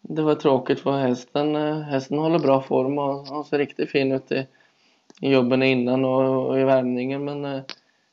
det 0.00 0.22
var 0.22 0.34
tråkigt 0.34 0.80
för 0.80 0.98
hästen. 0.98 1.56
Hästen 1.82 2.18
håller 2.18 2.38
bra 2.38 2.62
form 2.62 2.98
och 2.98 3.26
han 3.26 3.44
ser 3.44 3.58
riktigt 3.58 3.90
fin 3.90 4.12
ut 4.12 4.32
i, 4.32 4.46
i 5.20 5.32
jobben 5.32 5.62
innan 5.62 6.04
och, 6.04 6.46
och 6.46 6.60
i 6.60 6.64
värmningen 6.64 7.24
men 7.24 7.44
eh, 7.44 7.62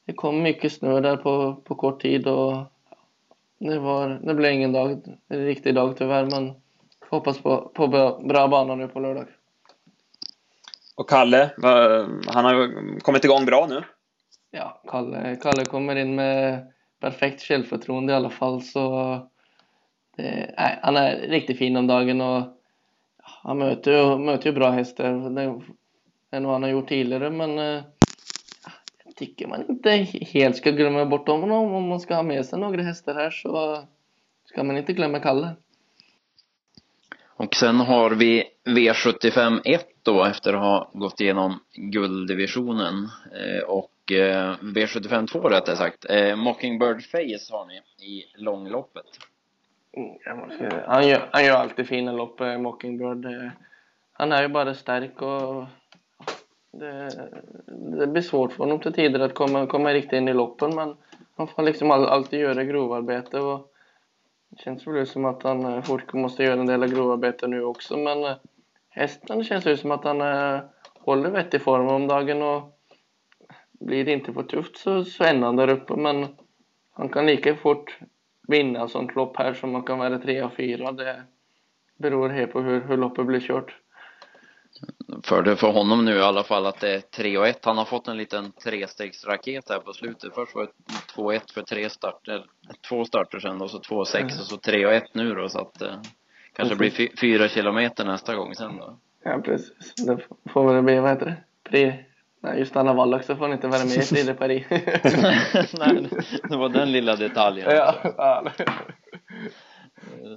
det 0.06 0.13
kom 0.13 0.41
mycket 0.41 0.74
snö 0.74 1.00
där 1.00 1.17
på, 1.17 1.56
på 1.63 1.76
kort 1.76 2.02
tid 2.02 2.28
och 2.28 2.58
det, 3.58 3.80
var, 3.80 4.20
det 4.24 4.34
blev 4.34 4.52
ingen 4.52 4.72
dag, 4.72 5.02
en 5.28 5.46
riktig 5.46 5.76
dag 5.76 5.98
tyvärr 5.98 6.26
men 6.26 6.54
hoppas 7.10 7.41
på, 7.41 7.72
på 7.74 7.88
bra, 7.88 8.22
bra 8.24 8.48
bana 8.48 8.76
nu 8.76 8.88
på 8.88 9.00
lördag. 9.00 9.28
Och 10.97 11.10
Kalle, 11.10 11.49
han 12.27 12.45
har 12.45 12.99
kommit 12.99 13.25
igång 13.25 13.45
bra 13.45 13.67
nu. 13.69 13.83
Ja, 14.51 14.81
Kalle, 14.88 15.36
Kalle 15.41 15.65
kommer 15.65 15.95
in 15.95 16.15
med 16.15 16.67
perfekt 16.99 17.41
självförtroende 17.41 18.13
i 18.13 18.15
alla 18.15 18.29
fall 18.29 18.62
så 18.62 19.13
det, 20.17 20.53
nej, 20.57 20.79
han 20.81 20.95
är 20.95 21.15
riktigt 21.15 21.57
fin 21.57 21.77
om 21.77 21.88
dagen 21.88 22.21
och 22.21 22.43
han 23.17 23.57
möter 23.57 23.91
ju, 23.91 24.17
möter 24.17 24.49
ju 24.49 24.55
bra 24.55 24.69
hästar 24.69 25.03
det, 25.29 25.41
än 26.31 26.43
vad 26.43 26.53
han 26.53 26.63
har 26.63 26.69
gjort 26.69 26.89
tidigare 26.89 27.29
men 27.29 27.60
eh, 27.60 27.83
jag 29.05 29.15
tycker 29.15 29.47
man 29.47 29.69
inte 29.69 29.91
helt 30.33 30.57
ska 30.57 30.71
glömma 30.71 31.05
bort 31.05 31.27
honom 31.27 31.73
om 31.73 31.88
man 31.88 31.99
ska 31.99 32.15
ha 32.15 32.23
med 32.23 32.45
sig 32.45 32.60
några 32.60 32.83
hästar 32.83 33.15
här 33.15 33.29
så 33.29 33.83
ska 34.45 34.63
man 34.63 34.77
inte 34.77 34.93
glömma 34.93 35.19
Kalle. 35.19 35.55
Och 37.25 37.55
sen 37.55 37.75
har 37.75 38.12
vi 38.12 38.43
V75 38.65 39.62
1 39.65 39.96
då 40.08 40.24
efter 40.26 40.54
att 40.54 40.60
ha 40.60 40.89
gått 40.93 41.22
igenom 41.22 41.60
gulddivisionen. 41.74 43.10
Eh, 43.34 43.63
och 43.63 44.12
eh, 44.12 44.56
V75 44.62 45.28
2 45.28 45.39
rättare 45.39 45.76
sagt. 45.76 46.06
Eh, 46.10 46.36
Mockingbird 46.36 47.02
Face 47.04 47.54
har 47.54 47.65
ni 47.65 48.06
i 48.08 48.26
långloppet. 48.36 49.06
Mm, 49.98 50.80
Han 50.88 51.08
gör, 51.08 51.30
han 51.32 51.46
gör 51.46 51.56
alltid 51.56 51.88
fina 51.88 52.12
lopp, 52.12 52.41
eh, 52.41 52.58
Mockingbird. 52.58 53.26
Eh, 53.26 53.50
Han 54.13 54.32
är 54.32 54.41
ju 54.41 54.48
bara 54.48 54.74
stark 54.74 55.22
och 55.22 55.65
det, 56.72 57.10
det 58.00 58.08
blir 58.08 58.22
svårt 58.22 58.54
för 58.54 58.63
honom 58.63 58.80
till 58.80 58.93
tider 58.93 59.20
att 59.20 59.34
komma, 59.34 59.67
komma 59.67 59.93
riktigt 59.93 60.13
in 60.13 60.28
i 60.28 60.34
loppen 60.34 60.76
men 60.76 60.96
han 61.36 61.48
får 61.48 61.63
liksom 61.63 61.91
all, 61.91 62.06
alltid 62.06 62.39
göra 62.39 62.63
grovarbete 62.63 63.39
och 63.39 63.74
det 64.50 64.62
känns 64.62 64.88
väl 64.88 65.08
som 65.08 65.26
att 65.26 65.43
han 65.43 65.65
eh, 65.65 65.82
fort 65.82 66.13
måste 66.13 66.43
göra 66.43 66.60
en 66.60 66.65
del 66.65 66.84
av 66.84 66.89
grovarbete 66.89 67.48
nu 67.48 67.63
också 67.63 67.98
men 67.98 68.24
eh, 68.24 68.36
hästen 68.97 69.43
känns 69.43 69.65
ju 69.65 69.77
som 69.77 69.91
att 69.91 70.03
han 70.03 70.21
eh, 70.21 70.62
håller 70.99 71.29
vettig 71.29 71.62
form 71.62 71.88
om 71.88 72.07
dagen 72.07 72.41
och 72.41 72.79
blir 73.79 74.05
det 74.05 74.12
inte 74.12 74.33
för 74.33 74.43
tufft 74.43 74.77
så, 74.77 75.03
så 75.03 75.23
är 75.23 75.36
han 75.36 75.55
där 75.55 75.69
uppe 75.69 75.95
men 75.95 76.27
han 76.91 77.10
kan 77.10 77.25
lika 77.25 77.55
fort 77.55 77.99
vinna 78.47 78.88
sånt 78.88 79.15
lopp 79.15 79.38
här 79.38 79.53
som 79.53 79.71
man 79.71 79.83
kan 79.83 79.99
vara 79.99 80.19
tre 80.19 80.43
och 80.43 80.53
fyra. 80.53 80.91
Det 80.91 81.23
beror 81.97 82.29
helt 82.29 82.51
på 82.51 82.62
hur, 82.62 82.81
hur 82.81 82.97
loppet 82.97 83.25
blir 83.25 83.39
kört. 83.39 83.75
Fördel 85.23 85.55
för 85.55 85.71
honom 85.71 86.05
nu 86.05 86.15
i 86.15 86.21
alla 86.21 86.43
fall 86.43 86.65
att 86.65 86.79
det 86.79 86.95
är 86.95 86.99
3 86.99 87.38
och 87.38 87.47
1. 87.47 87.65
Han 87.65 87.77
har 87.77 87.86
fått 87.86 88.07
en 88.07 88.17
liten 88.17 88.51
trestegsraket 88.51 89.69
här 89.69 89.79
på 89.79 89.93
slutet. 89.93 90.36
Först 90.36 90.55
var 90.55 90.63
det 90.63 90.71
2-1 91.15 91.53
för 91.53 91.62
tre 91.62 91.89
starter, 91.89 92.45
två 92.89 93.05
starter 93.05 93.39
sen 93.39 93.62
och 93.62 93.71
så 93.71 93.79
2-6 93.79 94.23
och 94.23 94.45
så 94.45 94.57
3 94.57 94.86
och 94.86 94.93
1 94.93 95.03
nu 95.13 95.33
då 95.33 95.49
så 95.49 95.60
att 95.60 95.81
eh, 95.81 96.01
kanske 96.58 96.76
blir 96.76 96.89
fy, 96.89 97.10
fyra 97.22 97.48
kilometer 97.48 98.06
nästa 98.06 98.36
gång 98.36 98.56
sen 98.56 98.78
då. 98.78 99.00
Ja, 99.24 99.41
precis. 99.46 99.96
Det 99.96 100.17
får 100.54 100.74
väl 100.74 100.84
bli, 100.84 101.00
vad 101.00 101.10
heter 101.10 101.26
det? 101.26 101.36
Pri... 101.70 102.04
Nej, 102.43 102.60
just 102.60 102.76
Anna 102.76 102.93
Wallach 102.93 103.24
så 103.24 103.36
får 103.36 103.46
han 103.46 103.54
inte 103.54 103.67
vara 103.67 103.84
med 103.84 103.98
i 103.98 104.02
Friede 104.02 104.34
Paris. 104.34 104.65
Nej, 104.70 106.10
det 106.50 106.58
var 106.58 106.70
den 106.70 106.91
lilla 106.91 107.15
detaljen. 107.15 107.67
ja, 107.76 107.96
ja. 108.17 108.52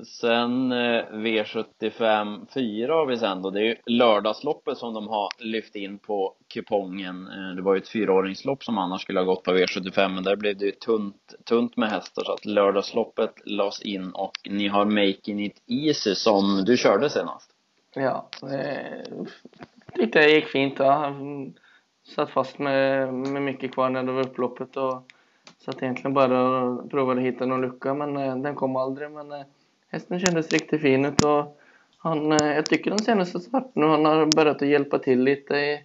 Sen 0.04 0.72
eh, 0.72 1.04
V75 1.12 2.46
4 2.54 2.92
har 2.92 3.06
vi 3.06 3.18
sen 3.18 3.42
då. 3.42 3.50
Det 3.50 3.60
är 3.60 3.64
ju 3.64 3.76
lördagsloppet 3.86 4.78
som 4.78 4.94
de 4.94 5.08
har 5.08 5.28
lyft 5.38 5.76
in 5.76 5.98
på 5.98 6.34
kupongen. 6.48 7.26
Eh, 7.26 7.56
det 7.56 7.62
var 7.62 7.74
ju 7.74 7.80
ett 7.80 7.88
fyraåringslopp 7.88 8.64
som 8.64 8.78
annars 8.78 9.02
skulle 9.02 9.20
ha 9.20 9.24
gått 9.24 9.44
på 9.44 9.50
V75 9.50 10.08
men 10.08 10.24
där 10.24 10.36
blev 10.36 10.56
det 10.56 10.64
ju 10.64 10.70
tunt, 10.70 11.34
tunt 11.44 11.76
med 11.76 11.90
hästar 11.90 12.22
så 12.24 12.32
att 12.32 12.44
lördagsloppet 12.44 13.34
lades 13.44 13.82
in 13.82 14.10
och 14.10 14.32
ni 14.50 14.68
har 14.68 14.84
Making 14.84 15.44
It 15.44 15.62
Easy 15.66 16.14
som 16.14 16.64
du 16.64 16.76
körde 16.76 17.10
senast. 17.10 17.50
ja 17.94 18.28
eh, 18.42 19.24
tyckte 19.94 20.18
jag 20.18 20.30
gick 20.30 20.46
fint. 20.46 20.74
Ja. 20.78 21.14
Satt 22.14 22.30
fast 22.30 22.58
med, 22.58 23.14
med 23.14 23.42
mycket 23.42 23.72
kvar 23.72 23.90
när 23.90 24.02
det 24.02 24.12
var 24.12 24.26
upploppet 24.26 24.76
och 24.76 25.02
satt 25.58 25.82
egentligen 25.82 26.14
bara 26.14 26.42
och 26.42 26.90
provade 26.90 27.20
hitta 27.20 27.46
någon 27.46 27.60
lucka 27.60 27.94
men 27.94 28.16
eh, 28.16 28.36
den 28.36 28.54
kom 28.54 28.76
aldrig. 28.76 29.10
Men 29.10 29.32
eh, 29.32 29.42
hästen 29.90 30.20
kändes 30.20 30.52
riktigt 30.52 30.80
fin 30.80 31.04
ut 31.04 31.22
och 31.22 31.60
han, 31.98 32.32
eh, 32.32 32.54
jag 32.54 32.66
tycker 32.66 32.90
de 32.90 32.98
senaste 32.98 33.40
starterna 33.40 33.88
han 33.88 34.04
har 34.04 34.26
börjat 34.26 34.62
att 34.62 34.68
hjälpa 34.68 34.98
till 34.98 35.22
lite 35.22 35.54
i 35.54 35.84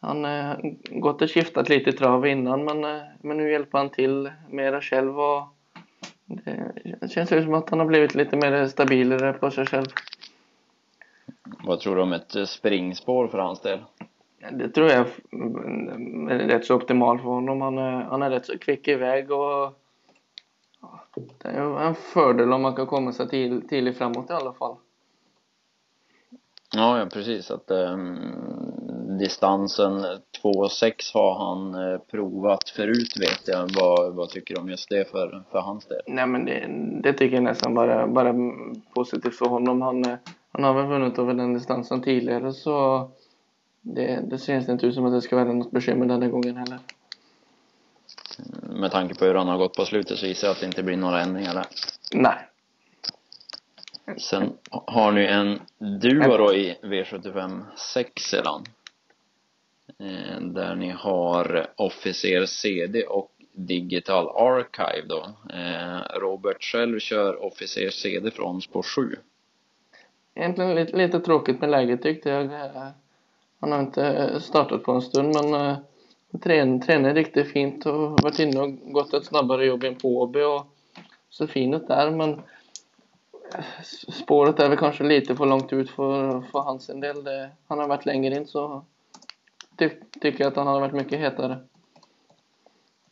han 0.00 0.24
har 0.24 0.74
gått 1.00 1.22
och 1.22 1.30
skiftat 1.30 1.68
lite 1.68 1.90
i 1.90 1.92
trav 1.92 2.26
innan 2.26 2.64
men, 2.64 2.84
eh, 2.84 3.02
men 3.20 3.36
nu 3.36 3.52
hjälper 3.52 3.78
han 3.78 3.90
till 3.90 4.30
mera 4.50 4.80
själv 4.80 5.20
och 5.20 5.48
det 7.00 7.08
känns 7.10 7.28
som 7.28 7.54
att 7.54 7.70
han 7.70 7.78
har 7.78 7.86
blivit 7.86 8.14
lite 8.14 8.36
mer 8.36 8.66
stabilare 8.66 9.32
på 9.32 9.50
sig 9.50 9.66
själv. 9.66 9.86
Vad 11.64 11.80
tror 11.80 11.96
du 11.96 12.02
om 12.02 12.12
ett 12.12 12.48
springspår 12.48 13.28
för 13.28 13.38
hans 13.38 13.60
del? 13.60 13.78
Det 14.52 14.68
tror 14.68 14.88
jag 14.88 15.06
är 16.30 16.38
rätt 16.38 16.64
så 16.64 16.74
optimalt 16.74 17.22
för 17.22 17.28
honom. 17.28 17.60
Han 17.60 17.78
är, 17.78 18.02
han 18.02 18.22
är 18.22 18.30
rätt 18.30 18.46
så 18.46 18.58
kvick 18.58 18.88
iväg 18.88 19.30
och 19.30 19.80
det 21.42 21.48
är 21.48 21.80
en 21.80 21.94
fördel 21.94 22.52
om 22.52 22.62
man 22.62 22.74
kan 22.74 22.86
komma 22.86 23.12
sig 23.12 23.28
till, 23.28 23.68
tidigt 23.68 23.98
framåt 23.98 24.30
i 24.30 24.32
alla 24.32 24.52
fall. 24.52 24.76
Ja, 26.76 26.98
ja 26.98 27.06
precis. 27.06 27.50
Att 27.50 27.70
um, 27.70 28.18
distansen 29.18 29.92
2,6 30.42 30.92
har 31.14 31.34
han 31.34 31.74
uh, 31.74 31.98
provat 31.98 32.68
förut 32.68 33.16
vet 33.20 33.48
jag. 33.48 33.70
Vad, 33.80 34.14
vad 34.14 34.28
tycker 34.28 34.54
du 34.54 34.60
om 34.60 34.68
just 34.68 34.88
det 34.88 35.10
för, 35.10 35.44
för 35.50 35.58
hans 35.58 35.86
del? 35.86 36.00
Nej, 36.06 36.26
men 36.26 36.44
det, 36.44 36.66
det 37.02 37.12
tycker 37.12 37.36
jag 37.36 37.44
nästan 37.44 37.74
bara, 37.74 38.06
bara 38.06 38.34
positivt 38.94 39.36
för 39.36 39.46
honom. 39.46 39.82
Han, 39.82 40.04
han 40.52 40.64
har 40.64 40.74
väl 40.74 40.86
vunnit 40.86 41.18
över 41.18 41.34
den 41.34 41.54
distansen 41.54 42.02
tidigare 42.02 42.52
så 42.52 43.08
det, 43.80 44.20
det 44.30 44.38
syns 44.38 44.68
inte 44.68 44.86
ut 44.86 44.94
som 44.94 45.04
att 45.04 45.12
det 45.12 45.20
ska 45.20 45.36
vara 45.36 45.52
något 45.52 45.70
bekymmer 45.70 46.06
den 46.06 46.22
här 46.22 46.30
gången 46.30 46.56
heller. 46.56 46.78
Med 48.80 48.90
tanke 48.90 49.14
på 49.14 49.24
hur 49.24 49.34
han 49.34 49.48
har 49.48 49.58
gått 49.58 49.76
på 49.76 49.84
slutet 49.84 50.18
så 50.18 50.26
gissar 50.26 50.48
jag 50.48 50.52
att 50.54 50.60
det 50.60 50.66
inte 50.66 50.82
blir 50.82 50.96
några 50.96 51.20
ändringar 51.20 51.54
där. 51.54 51.66
Nej. 52.14 52.36
Sen 54.18 54.52
har 54.70 55.12
ni 55.12 55.24
en 55.24 55.60
duo 56.00 56.36
då 56.36 56.54
i 56.54 56.76
V75 56.82 57.62
6 57.76 58.22
sedan. 58.22 58.64
Eh, 59.98 60.40
där 60.40 60.74
ni 60.74 60.90
har 60.90 61.66
Officer 61.76 62.46
CD 62.46 63.02
och 63.02 63.30
Digital 63.52 64.28
Archive 64.28 65.06
då. 65.08 65.26
Eh, 65.54 66.18
Robert 66.20 66.62
själv 66.62 66.98
kör 66.98 67.44
Officer 67.44 67.90
CD 67.90 68.30
från 68.30 68.62
spår 68.62 68.82
7. 68.82 69.16
Egentligen 70.34 70.74
lite, 70.74 70.96
lite 70.96 71.20
tråkigt 71.20 71.60
med 71.60 71.70
läget 71.70 72.02
tyckte 72.02 72.30
jag. 72.30 72.50
Han 73.60 73.72
har 73.72 73.80
inte 73.80 74.40
startat 74.40 74.82
på 74.82 74.92
en 74.92 75.02
stund 75.02 75.34
men 75.34 75.76
uh, 76.34 76.80
tränar, 76.80 77.14
riktigt 77.14 77.52
fint 77.52 77.86
och 77.86 78.10
varit 78.10 78.38
inne 78.38 78.60
och 78.60 78.92
gått 78.92 79.14
ett 79.14 79.24
snabbare 79.24 79.66
jobb 79.66 79.84
än 79.84 79.94
på 79.94 80.20
Åby 80.20 80.42
och 80.42 80.66
så 81.30 81.46
fin 81.46 81.74
ut 81.74 81.88
där 81.88 82.10
men 82.10 82.42
spåret 84.12 84.60
är 84.60 84.68
väl 84.68 84.78
kanske 84.78 85.04
lite 85.04 85.36
för 85.36 85.46
långt 85.46 85.72
ut 85.72 85.90
för, 85.90 86.40
för 86.40 86.58
hans 86.58 86.86
del. 86.86 87.24
Det, 87.24 87.50
han 87.66 87.78
har 87.78 87.88
varit 87.88 88.06
längre 88.06 88.36
in 88.36 88.46
så 88.46 88.84
tycker 90.20 90.44
jag 90.44 90.50
att 90.50 90.56
han 90.56 90.66
har 90.66 90.80
varit 90.80 90.94
mycket 90.94 91.18
hetare. 91.18 91.58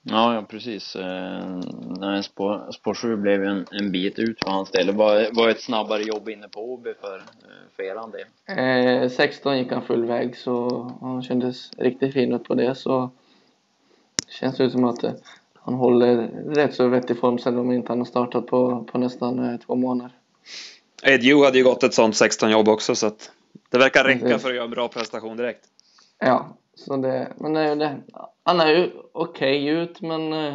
Ja, 0.02 0.34
ja 0.34 0.42
precis. 0.42 0.96
Eh, 0.96 1.60
nej, 2.00 2.22
spår, 2.22 2.72
spår 2.72 2.94
7 2.94 3.16
blev 3.16 3.44
en, 3.44 3.66
en 3.70 3.92
bit 3.92 4.18
ut 4.18 4.38
för 4.44 4.50
hans 4.50 4.70
del. 4.70 4.86
Det 4.86 4.92
var, 4.92 5.28
var 5.32 5.48
ett 5.48 5.60
snabbare 5.60 6.02
jobb 6.02 6.28
inne 6.28 6.48
på 6.48 6.72
Åby 6.72 6.94
för, 7.00 7.16
eh, 7.16 7.22
för 7.76 7.82
eran 7.82 8.10
del. 8.10 9.04
Eh, 9.04 9.10
16 9.10 9.58
gick 9.58 9.72
han 9.72 9.82
full 9.82 10.04
väg 10.04 10.36
så 10.36 10.82
han 11.00 11.22
kändes 11.22 11.70
riktigt 11.78 12.12
fin 12.12 12.34
ut 12.34 12.44
på 12.44 12.54
det 12.54 12.74
så 12.74 13.10
det 14.26 14.32
känns 14.32 14.60
ut 14.60 14.72
som 14.72 14.84
att 14.84 15.04
eh, 15.04 15.12
han 15.54 15.74
håller 15.74 16.16
rätt 16.54 16.74
så 16.74 16.88
vettig 16.88 17.18
form 17.18 17.38
sen 17.38 17.58
om 17.58 17.72
inte 17.72 17.92
han 17.92 17.98
har 17.98 18.06
startat 18.06 18.46
på, 18.46 18.84
på 18.92 18.98
nästan 18.98 19.52
eh, 19.52 19.60
två 19.60 19.74
månader. 19.74 20.12
Ed 21.02 21.22
Ju 21.22 21.44
hade 21.44 21.58
ju 21.58 21.64
gått 21.64 21.82
ett 21.82 21.94
sånt 21.94 22.16
16 22.16 22.50
jobb 22.50 22.68
också 22.68 22.94
så 22.94 23.06
att 23.06 23.30
det 23.70 23.78
verkar 23.78 24.04
räcka 24.04 24.38
för 24.38 24.48
att 24.48 24.54
göra 24.54 24.64
en 24.64 24.70
bra 24.70 24.88
prestation 24.88 25.36
direkt. 25.36 25.64
Ja, 26.18 26.56
så 26.78 26.96
det, 26.96 27.32
men 27.36 27.52
det, 27.52 27.74
det, 27.74 28.00
han 28.42 28.60
är 28.60 28.66
ju 28.66 28.90
okej 29.12 29.62
okay 29.62 29.82
ut 29.82 30.00
men 30.00 30.32
eh, 30.32 30.54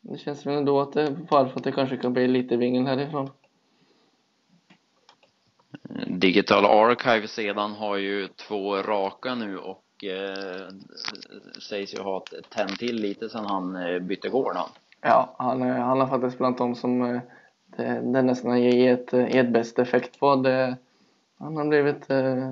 det 0.00 0.18
känns 0.18 0.46
väl 0.46 0.56
ändå 0.56 0.80
att 0.80 0.92
det 0.92 1.02
är 1.02 1.26
fara 1.30 1.48
för 1.48 1.56
att 1.56 1.64
det 1.64 1.72
kanske 1.72 1.96
kan 1.96 2.12
bli 2.12 2.28
lite 2.28 2.56
vingel 2.56 2.86
härifrån. 2.86 3.30
Digital 6.06 6.64
Archive 6.64 7.28
sedan 7.28 7.72
har 7.72 7.96
ju 7.96 8.28
två 8.28 8.76
raka 8.76 9.34
nu 9.34 9.58
och 9.58 10.04
eh, 10.04 10.68
sägs 11.68 11.94
ju 11.94 11.98
ha 11.98 12.24
tänt 12.48 12.78
till 12.78 12.96
lite 12.96 13.28
sedan 13.28 13.46
han 13.46 13.76
eh, 13.76 13.98
bytte 13.98 14.28
gård. 14.28 14.56
Ja, 15.00 15.34
han, 15.38 15.62
han 15.62 16.00
har 16.00 16.06
faktiskt 16.06 16.38
bland 16.38 16.56
de 16.56 16.74
som 16.74 17.02
eh, 17.02 17.20
det, 17.76 18.00
det 18.12 18.22
nästan 18.22 18.62
ger 18.62 18.92
ett, 18.92 19.14
ett 19.14 19.52
bäst 19.52 19.78
effekt 19.78 20.20
på. 20.20 20.36
Det, 20.36 20.76
han 21.38 21.56
har 21.56 21.64
blivit 21.64 22.10
eh, 22.10 22.50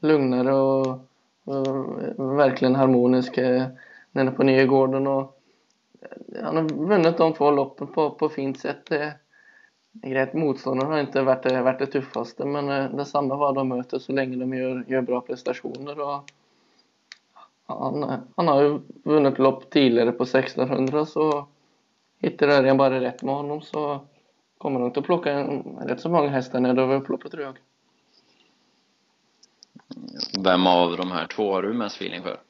lugnare 0.00 0.54
och 0.54 1.10
Eh, 1.46 2.26
verkligen 2.36 2.74
harmonisk 2.74 3.38
eh, 3.38 3.66
nere 4.12 4.30
på 4.30 4.42
Nygården 4.42 5.06
och 5.06 5.40
eh, 6.00 6.44
han 6.44 6.56
har 6.56 6.62
vunnit 6.62 7.18
de 7.18 7.32
två 7.32 7.50
loppen 7.50 7.86
på, 7.86 8.10
på 8.10 8.28
fint 8.28 8.60
sätt. 8.60 8.90
Grejt 9.92 10.34
motståndaren 10.34 10.92
har 10.92 11.00
inte 11.00 11.22
varit, 11.22 11.52
varit 11.52 11.78
det 11.78 11.86
tuffaste 11.86 12.44
men 12.44 12.96
detsamma 12.96 13.36
vad 13.36 13.54
de 13.54 13.68
möter 13.68 13.98
så 13.98 14.12
länge 14.12 14.36
de 14.36 14.54
gör, 14.54 14.84
gör 14.88 15.02
bra 15.02 15.20
prestationer. 15.20 16.00
Och 16.00 16.30
han, 17.66 18.22
han 18.36 18.48
har 18.48 18.62
ju 18.62 18.80
vunnit 19.04 19.38
lopp 19.38 19.70
tidigare 19.70 20.12
på 20.12 20.22
1600 20.22 21.06
så 21.06 21.46
hittar 22.18 22.48
jag 22.48 22.76
bara 22.76 23.00
rätt 23.00 23.22
med 23.22 23.34
honom 23.34 23.60
så 23.60 24.00
kommer 24.58 24.80
de 24.80 24.86
inte 24.86 25.00
att 25.00 25.06
plocka 25.06 25.32
en, 25.32 25.78
rätt 25.80 26.00
så 26.00 26.08
många 26.08 26.28
hästar 26.28 26.60
när 26.60 26.78
över 26.78 26.96
upploppet 26.96 27.32
tror 27.32 27.44
jag. 27.44 27.54
Vem 30.44 30.66
av 30.66 30.96
de 30.96 31.12
här 31.12 31.26
två 31.26 31.52
har 31.52 31.62
du 31.62 31.72
mest 31.72 31.96
feeling 31.96 32.22
för? 32.22 32.40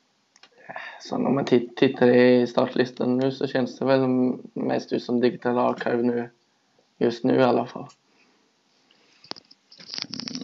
Så 1.01 1.17
om 1.17 1.35
man 1.35 1.45
tittar 1.45 2.09
i 2.09 2.47
startlistan 2.47 3.17
nu 3.17 3.33
så 3.33 3.47
känns 3.47 3.79
det 3.79 3.85
väl 3.85 4.01
mest 4.53 4.93
ut 4.93 5.03
som 5.03 5.21
Digital 5.21 5.59
Archive 5.59 6.03
nu 6.03 6.31
just 6.99 7.25
nu 7.25 7.35
i 7.35 7.43
alla 7.43 7.67
fall. 7.67 7.87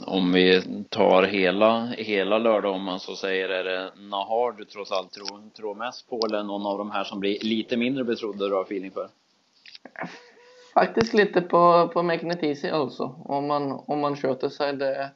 Om 0.07 0.33
vi 0.33 0.63
tar 0.89 1.23
hela, 1.23 1.87
hela 1.87 2.39
lördag 2.39 2.75
om 2.75 2.83
man 2.85 3.01
så 3.01 3.17
säger, 3.17 3.49
är 3.49 3.65
det 3.65 3.93
Nahar 3.97 4.53
du 4.53 4.65
trots 4.65 4.93
allt 4.93 5.13
tror, 5.13 5.51
tror 5.57 5.75
mest 5.75 6.11
på 6.11 6.21
eller 6.27 6.43
någon 6.43 6.67
av 6.67 6.79
de 6.79 6.91
här 6.91 7.05
som 7.05 7.21
blir 7.21 7.39
lite 7.41 7.77
mindre 7.77 8.05
betrodda 8.05 8.49
du 8.49 8.55
har 8.55 8.63
feeling 8.63 8.91
för? 8.91 9.09
Faktiskt 10.75 11.15
lite 11.15 11.41
på, 11.41 11.91
på 11.93 12.03
Magnetisi 12.03 12.71
alltså. 12.71 13.15
Om 13.25 13.47
man, 13.47 13.73
om 13.87 14.01
man 14.01 14.17
sköter 14.17 14.49
sig. 14.49 14.73
Det, 14.73 15.11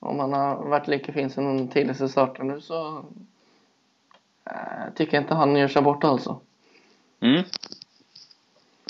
om 0.00 0.16
man 0.16 0.32
har 0.32 0.56
varit 0.56 0.88
lika 0.88 1.12
fin 1.12 1.30
sen 1.30 1.56
den 1.56 1.68
tidigaste 1.68 2.08
starten 2.08 2.48
nu 2.48 2.60
så 2.60 3.04
äh, 4.44 4.94
tycker 4.94 5.14
jag 5.14 5.22
inte 5.22 5.34
han 5.34 5.56
gör 5.56 5.68
sig 5.68 5.82
bort 5.82 6.04
alltså. 6.04 6.40
Mm. 7.20 7.42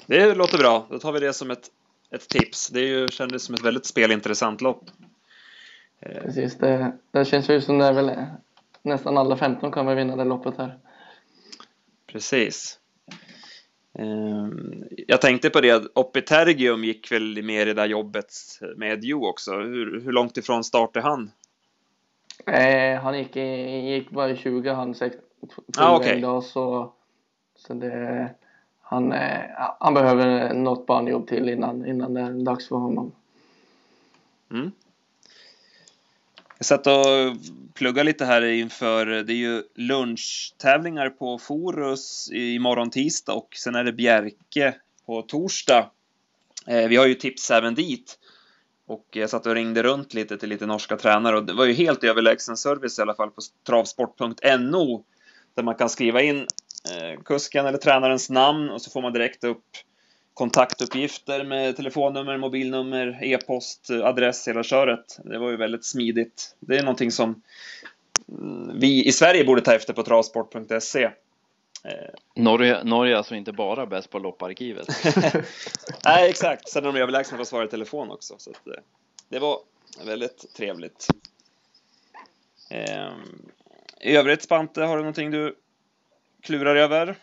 Det 0.06 0.34
låter 0.34 0.58
bra. 0.58 0.86
Då 0.90 0.98
tar 0.98 1.12
vi 1.12 1.20
det 1.20 1.32
som 1.32 1.50
ett, 1.50 1.70
ett 2.10 2.28
tips. 2.28 2.68
Det 2.68 2.80
är 2.80 2.86
ju, 2.86 3.08
kändes 3.08 3.44
som 3.44 3.54
ett 3.54 3.64
väldigt 3.64 3.86
spelintressant 3.86 4.60
lopp. 4.60 4.90
Eh. 6.00 6.22
Precis, 6.22 6.58
det, 6.58 6.92
det 7.10 7.24
känns 7.24 7.50
ju 7.50 7.60
som 7.60 7.78
det 7.78 7.86
är 7.86 7.92
väl 7.92 8.12
nästan 8.82 9.18
alla 9.18 9.36
15 9.36 9.70
kommer 9.70 9.94
vinna 9.94 10.16
det 10.16 10.24
loppet 10.24 10.56
här. 10.58 10.78
Precis. 12.06 12.78
Ehm, 13.98 14.84
jag 15.06 15.20
tänkte 15.20 15.50
på 15.50 15.60
det, 15.60 15.88
Opitergium 15.94 16.84
gick 16.84 17.12
väl 17.12 17.42
mer 17.42 17.60
i 17.60 17.64
det 17.64 17.74
där 17.74 17.86
jobbet 17.86 18.32
med 18.76 19.04
Jo 19.04 19.26
också. 19.26 19.52
Hur, 19.52 20.00
hur 20.00 20.12
långt 20.12 20.36
ifrån 20.36 20.64
start 20.64 20.96
är 20.96 21.00
han? 21.00 21.30
Eh, 22.46 23.00
han 23.00 23.18
gick, 23.18 23.36
gick 23.36 24.10
bara 24.10 24.36
20, 24.36 24.72
han 24.72 24.94
sex, 24.94 25.16
ah, 25.78 25.96
okay. 25.96 26.18
idag 26.18 26.44
så, 26.44 26.92
så 27.56 27.74
det, 27.74 28.30
han, 28.80 29.12
eh, 29.12 29.40
han 29.80 29.94
behöver 29.94 30.54
något 30.54 30.86
banjobb 30.86 31.28
till 31.28 31.48
innan, 31.48 31.86
innan 31.86 32.14
det 32.14 32.20
är 32.20 32.30
dags 32.30 32.68
för 32.68 32.76
honom. 32.76 33.12
Mm. 34.50 34.72
Jag 36.58 36.66
satt 36.66 36.86
och 36.86 36.96
pluggade 37.74 38.06
lite 38.06 38.24
här 38.24 38.42
inför, 38.42 39.06
det 39.06 39.32
är 39.32 39.36
ju 39.36 39.62
lunchtävlingar 39.74 41.10
på 41.10 41.38
Forus 41.38 42.30
imorgon 42.32 42.90
tisdag 42.90 43.32
och 43.32 43.48
sen 43.56 43.74
är 43.74 43.84
det 43.84 43.92
Bjerke 43.92 44.74
på 45.06 45.22
torsdag. 45.22 45.90
Eh, 46.66 46.88
vi 46.88 46.96
har 46.96 47.06
ju 47.06 47.14
tips 47.14 47.50
även 47.50 47.74
dit. 47.74 48.18
Och 48.86 49.06
jag 49.10 49.30
satt 49.30 49.46
och 49.46 49.54
ringde 49.54 49.82
runt 49.82 50.14
lite 50.14 50.36
till 50.36 50.48
lite 50.48 50.66
norska 50.66 50.96
tränare 50.96 51.36
och 51.36 51.46
det 51.46 51.52
var 51.52 51.64
ju 51.64 51.72
helt 51.72 52.04
överlägsen 52.04 52.56
service 52.56 52.98
i 52.98 53.02
alla 53.02 53.14
fall 53.14 53.30
på 53.30 53.40
travsport.no 53.66 55.04
där 55.54 55.62
man 55.62 55.74
kan 55.74 55.88
skriva 55.88 56.22
in 56.22 56.46
eh, 56.90 57.22
kusken 57.24 57.66
eller 57.66 57.78
tränarens 57.78 58.30
namn 58.30 58.70
och 58.70 58.82
så 58.82 58.90
får 58.90 59.02
man 59.02 59.12
direkt 59.12 59.44
upp 59.44 59.64
kontaktuppgifter 60.36 61.44
med 61.44 61.76
telefonnummer, 61.76 62.36
mobilnummer, 62.36 63.18
e-post, 63.22 63.90
adress, 63.90 64.48
hela 64.48 64.62
köret. 64.62 65.18
Det 65.24 65.38
var 65.38 65.50
ju 65.50 65.56
väldigt 65.56 65.84
smidigt. 65.84 66.56
Det 66.60 66.76
är 66.76 66.82
någonting 66.82 67.12
som 67.12 67.42
mm, 68.28 68.78
vi 68.78 69.06
i 69.06 69.12
Sverige 69.12 69.44
borde 69.44 69.60
ta 69.60 69.74
efter 69.74 69.92
på 69.92 70.02
travsport.se. 70.02 71.04
Eh. 71.04 71.12
Norge, 72.34 72.84
Norge 72.84 73.12
är 73.12 73.16
alltså 73.16 73.34
inte 73.34 73.52
bara 73.52 73.86
bäst 73.86 74.10
på 74.10 74.18
lopparkivet? 74.18 74.88
Nej, 76.04 76.30
exakt. 76.30 76.68
Sen 76.68 76.84
är 76.84 76.92
de 76.92 76.98
överlägsna 76.98 77.36
på 77.36 77.42
att 77.42 77.48
svara 77.48 77.64
i 77.64 77.68
telefon 77.68 78.10
också. 78.10 78.34
Så 78.38 78.50
att, 78.50 78.66
eh, 78.66 78.82
det 79.28 79.38
var 79.38 79.58
väldigt 80.06 80.54
trevligt. 80.54 81.06
Ehm, 82.70 83.50
I 84.00 84.16
övrigt, 84.16 84.42
Spante, 84.42 84.82
har 84.82 84.96
du 84.96 85.02
någonting 85.02 85.30
du 85.30 85.56
klurar 86.42 86.76
över? 86.76 87.16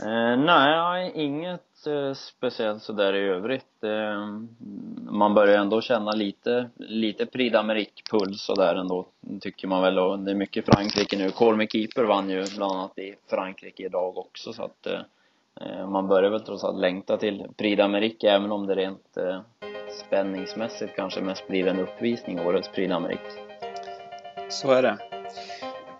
Eh, 0.00 0.36
nej, 0.36 1.12
inget 1.14 1.71
eh, 1.86 2.12
speciellt 2.14 2.82
sådär 2.82 3.14
i 3.14 3.28
övrigt. 3.28 3.84
Eh, 3.84 4.26
man 5.10 5.34
börjar 5.34 5.58
ändå 5.58 5.80
känna 5.80 6.12
lite, 6.12 6.70
lite 6.76 7.26
Prix 7.26 7.56
d'Amérique-puls 7.56 8.36
sådär 8.36 8.74
ändå, 8.74 9.06
tycker 9.40 9.68
man 9.68 9.82
väl. 9.82 9.98
Och 9.98 10.18
det 10.18 10.30
är 10.30 10.34
mycket 10.34 10.64
Frankrike 10.64 11.18
nu. 11.18 11.30
Colmy 11.30 11.66
Keeper 11.66 12.04
vann 12.04 12.30
ju 12.30 12.44
bland 12.56 12.72
annat 12.72 12.98
i 12.98 13.14
Frankrike 13.30 13.82
idag 13.82 14.18
också, 14.18 14.52
så 14.52 14.64
att 14.64 14.86
eh, 14.86 15.88
man 15.88 16.08
börjar 16.08 16.30
väl 16.30 16.40
trots 16.40 16.64
allt 16.64 16.80
längta 16.80 17.16
till 17.16 17.46
Prix 17.56 17.80
d'Amérique, 17.82 18.26
även 18.26 18.52
om 18.52 18.66
det 18.66 18.74
rent 18.74 19.18
spänningsmässigt 20.06 20.96
kanske 20.96 21.20
mest 21.20 21.48
blir 21.48 21.66
en 21.66 21.80
uppvisning, 21.80 22.40
årets 22.40 22.68
Prix 22.68 22.92
d'Amérique. 22.92 23.52
Så 24.48 24.70
är 24.70 24.82
det. 24.82 24.98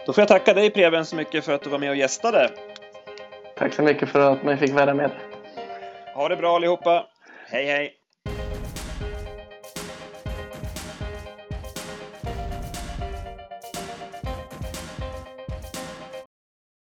Då 0.06 0.12
får 0.12 0.22
jag 0.22 0.28
tacka 0.28 0.54
dig 0.54 0.70
Preben 0.70 1.04
så 1.04 1.16
mycket 1.16 1.44
för 1.44 1.52
att 1.52 1.62
du 1.62 1.70
var 1.70 1.78
med 1.78 1.90
och 1.90 1.96
gästade. 1.96 2.50
Tack 3.56 3.72
så 3.72 3.82
mycket 3.82 4.08
för 4.08 4.32
att 4.32 4.44
man 4.44 4.58
fick 4.58 4.72
vara 4.72 4.94
med. 4.94 5.10
Ha 6.14 6.28
det 6.28 6.36
bra 6.36 6.56
allihopa. 6.56 7.06
Hej 7.46 7.64
hej! 7.64 8.01